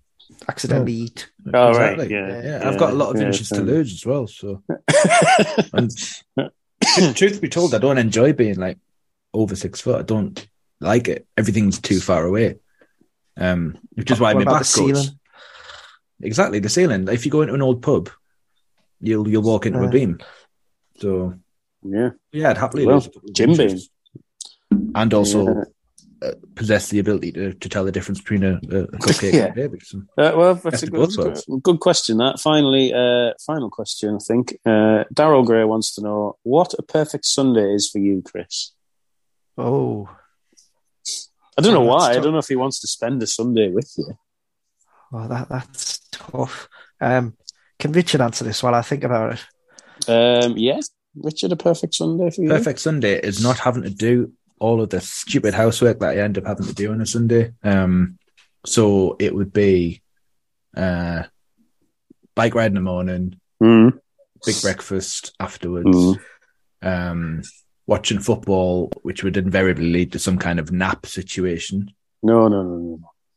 [0.49, 1.05] accidentally oh.
[1.05, 1.31] eat.
[1.55, 2.05] Oh, Exactly.
[2.05, 2.11] right.
[2.11, 4.27] Yeah, Yeah, I've got a lot of yeah, inches to lose as well.
[4.27, 4.63] So,
[5.73, 8.79] and truth be told, I don't enjoy being like
[9.33, 10.01] over six foot.
[10.01, 10.37] I don't
[10.81, 11.27] like it.
[11.37, 12.57] Everything's too far away.
[13.37, 15.03] Um, which is why What my about back the goes.
[15.05, 15.19] ceiling?
[16.23, 17.09] Exactly the ceiling.
[17.09, 18.11] If you go into an old pub,
[19.01, 19.91] you'll you'll walk into a Uh.
[19.91, 20.19] beam.
[20.99, 21.35] So
[21.83, 23.89] yeah, yeah, I'd happily Well, lose a Jim inches.
[24.95, 25.65] and also Yeah.
[26.23, 28.59] uh, possess the ability to, to tell the difference between a, a
[29.05, 29.45] cupcake Yeah.
[29.47, 29.79] and a baby.
[29.83, 32.19] So, Uh, well, that's a good, good, good question.
[32.19, 34.17] That finally, uh, final question.
[34.17, 38.21] I think uh, Daryl Gray wants to know what a perfect Sunday is for you,
[38.23, 38.73] Chris.
[39.57, 40.11] Oh,
[41.59, 42.21] I don't know Oh, that's why.
[42.21, 44.13] I don't know if he wants to spend a Sunday with you.
[45.11, 46.69] well, that that's tough.
[47.01, 47.37] Um,
[47.79, 49.45] can Richard answer this while I think about it?
[50.09, 50.81] Um, yeah,
[51.17, 52.49] Richard, a perfect Sunday for you.
[52.49, 56.37] Perfect Sunday is not having to do all of the stupid housework that I end
[56.39, 57.53] up having to do on a Sunday.
[57.63, 58.19] Um,
[58.67, 60.03] so it would be
[60.77, 61.25] uh,
[62.35, 63.99] bike ride in the morning, Mm.
[64.47, 66.19] big breakfast afterwards, Mm.
[66.83, 67.43] um,
[67.91, 71.91] watching football, which would invariably lead to some kind of nap situation.
[72.23, 72.77] No, no, no,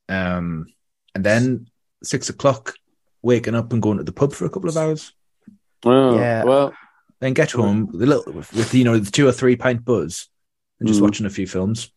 [0.08, 0.16] no.
[0.16, 0.68] Um,
[1.16, 1.68] and then
[2.04, 2.76] six o'clock,
[3.24, 5.12] waking up and going to the pub for a couple of hours.
[5.84, 6.44] Oh, Yeah.
[6.44, 6.72] Well,
[7.20, 9.84] Then get home with, a little, with, with you know the two or three pint
[9.84, 10.30] buzz
[10.80, 11.04] and just Mm.
[11.04, 11.90] watching a few films.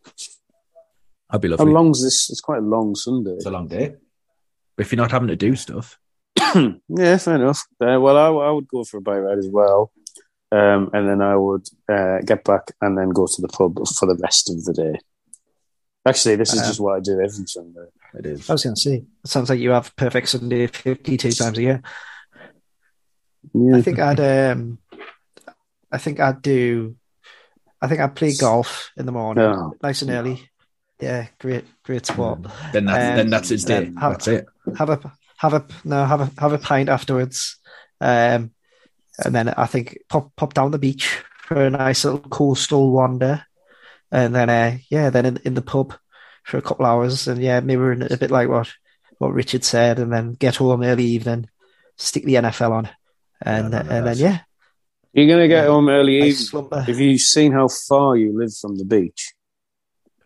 [1.29, 1.67] I'd be lovely.
[1.67, 1.75] how lovely.
[1.75, 2.31] long's this?
[2.31, 3.33] It's quite a long Sunday.
[3.33, 3.97] It's a long day.
[4.77, 5.99] But if you're not having to do stuff,
[6.55, 7.61] yeah, fair enough.
[7.81, 9.91] Uh, well, I, I would go for a bike ride as well.
[10.53, 14.07] Um, and then I would uh, get back and then go to the pub for
[14.07, 14.99] the rest of the day.
[16.07, 17.86] Actually, this is Uh, just what I do every Sunday.
[18.14, 18.49] it is.
[18.49, 18.94] I was going to say,
[19.24, 21.82] it sounds like you have perfect Sunday 52 times a year.
[23.55, 23.76] Yeah.
[23.76, 24.78] I think I'd, um,
[25.90, 26.97] I think I'd do,
[27.82, 29.74] I think I'd play golf in the morning, Oh.
[29.82, 30.49] nice and early.
[31.01, 32.40] Yeah, great, great sport.
[32.72, 33.92] Then that's Um, then that's his day.
[33.99, 34.47] have- that's it.
[34.78, 37.59] Have a, have a, no, have a, have a pint afterwards.
[38.01, 38.53] Um,
[39.25, 43.45] and then I think pop, pop down the beach for a nice little coastal wander.
[44.12, 45.95] And then, uh, yeah, then in, in the pub
[46.45, 47.27] for a couple hours.
[47.29, 48.73] And yeah, maybe a bit like what,
[49.19, 51.49] what Richard said, and then get home early evening,
[51.97, 52.91] stick the NFL on.
[53.43, 54.39] And, Yeah, none of and then, yeah,
[55.12, 55.71] You're going to get Yeah.
[55.71, 56.45] home early nice evening.
[56.47, 56.81] slumber.
[56.83, 59.33] Have you seen how far you live from the beach?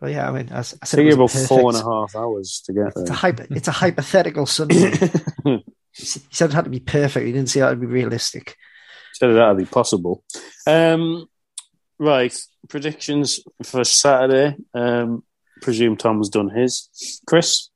[0.00, 1.48] Well, yeah, I mean, I, s- I It said took it you was about a
[1.48, 3.14] four and a perfect- half hours to get It's a, there.
[3.14, 4.90] hypo, it's a hypothetical Sunday.
[5.44, 5.62] he
[5.92, 7.26] said it had to be perfect.
[7.26, 8.56] He didn't say it had to be realistic.
[9.20, 10.24] Said that'd be possible.
[10.66, 11.26] Um,
[11.98, 12.34] right,
[12.68, 14.56] predictions for Saturday.
[14.72, 15.22] Um,
[15.60, 16.88] presume Tom's done his.
[17.26, 17.68] Chris,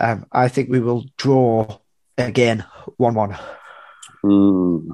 [0.00, 1.78] Um, I think we will draw
[2.16, 2.64] again,
[2.96, 3.36] one-one.
[4.22, 4.90] Hmm.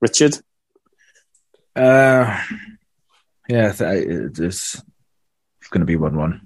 [0.00, 0.34] Richard,
[1.76, 2.40] Uh,
[3.48, 4.06] yeah, th-
[4.40, 4.82] it's
[5.70, 6.40] going to be one-one.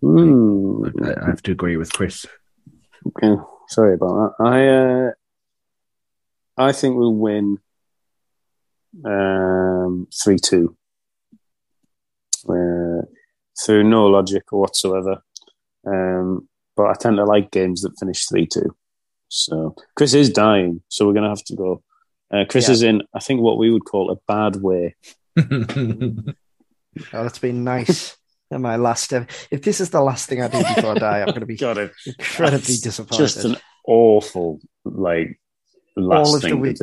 [0.00, 0.84] Hmm.
[1.04, 2.26] I, I have to agree with Chris.
[3.06, 3.34] Okay.
[3.68, 4.44] Sorry about that.
[4.44, 5.10] I uh,
[6.60, 7.58] I think we'll win
[9.04, 10.76] um, three two.
[12.48, 13.02] Uh,
[13.64, 15.22] through no logic whatsoever.
[15.86, 18.74] Um, but I tend to like games that finish three two.
[19.28, 21.82] So Chris is dying, so we're gonna have to go.
[22.32, 22.72] Uh, Chris Yeah.
[22.74, 24.94] is in, I think, what we would call a bad way.
[27.12, 28.16] Oh, that's been nice.
[28.50, 31.20] And my last, uh, if this is the last thing I do before I die,
[31.20, 31.92] I'm going to be Got it.
[32.04, 33.22] incredibly That's disappointed.
[33.22, 33.56] Just an
[33.86, 35.39] awful, like,
[36.00, 36.78] last All of the thing week-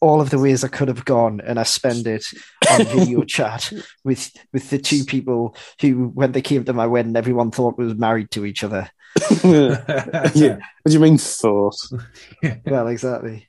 [0.00, 2.24] All of the ways I could have gone, and I spend it
[2.70, 3.72] on video chat
[4.04, 7.94] with with the two people who, when they came to my wedding, everyone thought was
[7.94, 8.90] married to each other.
[9.42, 10.58] yeah.
[10.58, 11.76] What do you mean thought?
[12.66, 13.48] Well, exactly.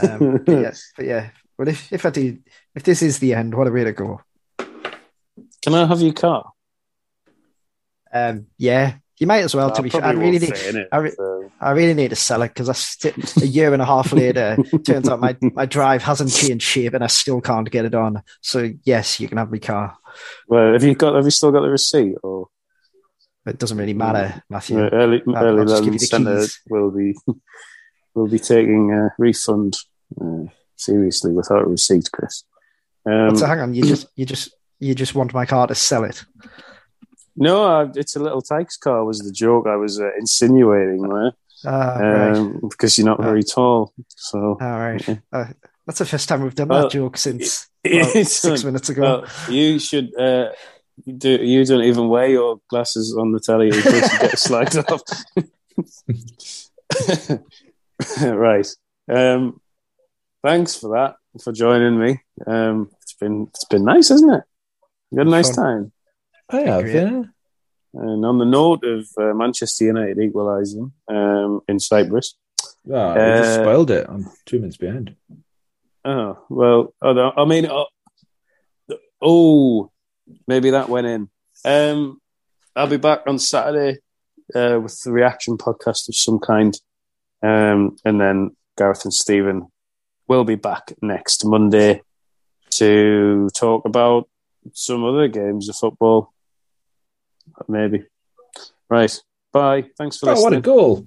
[0.00, 1.30] Um, but yeah, but yeah.
[1.58, 2.38] But if if I do,
[2.74, 4.22] if this is the end, what a way to go.
[5.62, 6.52] Can I have your car?
[8.14, 9.70] Um, yeah, you might as well.
[9.72, 11.27] to be fair, I really need, I, re- so.
[11.60, 14.56] I really need to sell it because I st- a year and a half later,
[14.86, 18.22] turns out my my drive hasn't changed shape and I still can't get it on.
[18.40, 19.96] So yes, you can have my car.
[20.48, 21.14] Well, have you got?
[21.14, 22.16] Have you still got the receipt?
[22.22, 22.48] Or
[23.46, 24.78] It doesn't really matter, Matthew.
[24.78, 27.14] uh, early I'll- early I'll just give learning you the centre will be
[28.14, 29.76] will be taking a refund
[30.20, 30.44] uh,
[30.76, 32.44] seriously without a receipt, Chris.
[33.06, 36.04] Um, so hang on, you just you just you just want my car to sell
[36.04, 36.24] it.
[37.40, 39.04] No, uh, it's a little Tikes car.
[39.04, 41.32] Was the joke I was uh, insinuating there?
[41.66, 42.36] Ah, right.
[42.36, 43.24] Um, because you're not Ah.
[43.24, 45.06] very tall, so All right.
[45.08, 45.16] yeah.
[45.32, 45.46] Uh,
[45.86, 49.02] that's the first time we've done Well, that joke since it's six minutes ago.
[49.02, 50.50] Well, you should uh,
[51.16, 51.30] do.
[51.30, 55.02] You don't even wear your glasses on the telly in case you get slagged off.
[58.22, 58.68] right.
[59.08, 59.60] Um,
[60.44, 62.20] thanks for that for joining me.
[62.46, 64.42] Um, it's been it's been nice, isn't it?
[65.10, 65.64] You had a nice Fun.
[65.64, 65.92] time.
[66.50, 66.94] I have, Great.
[66.94, 67.22] yeah.
[67.94, 72.34] And on the note of uh, Manchester United equalising um, in Cyprus,
[72.90, 74.06] Oh, I just Uh, spoiled it.
[74.08, 75.14] I'm two minutes behind.
[76.04, 77.86] Oh well, oh, no, I mean, oh,
[79.20, 79.90] oh,
[80.46, 81.28] maybe that went in.
[81.64, 82.20] Um,
[82.76, 83.98] I'll be back on Saturday
[84.54, 86.78] uh, with the reaction podcast of some kind,
[87.42, 89.66] um, and then Gareth and Stephen
[90.28, 92.02] will be back next Monday
[92.70, 94.28] to talk about
[94.72, 96.32] some other games of football.
[97.66, 98.04] Maybe.
[98.88, 99.20] Right.
[99.52, 99.86] Bye.
[99.96, 101.06] Thanks for Oh, what a goal!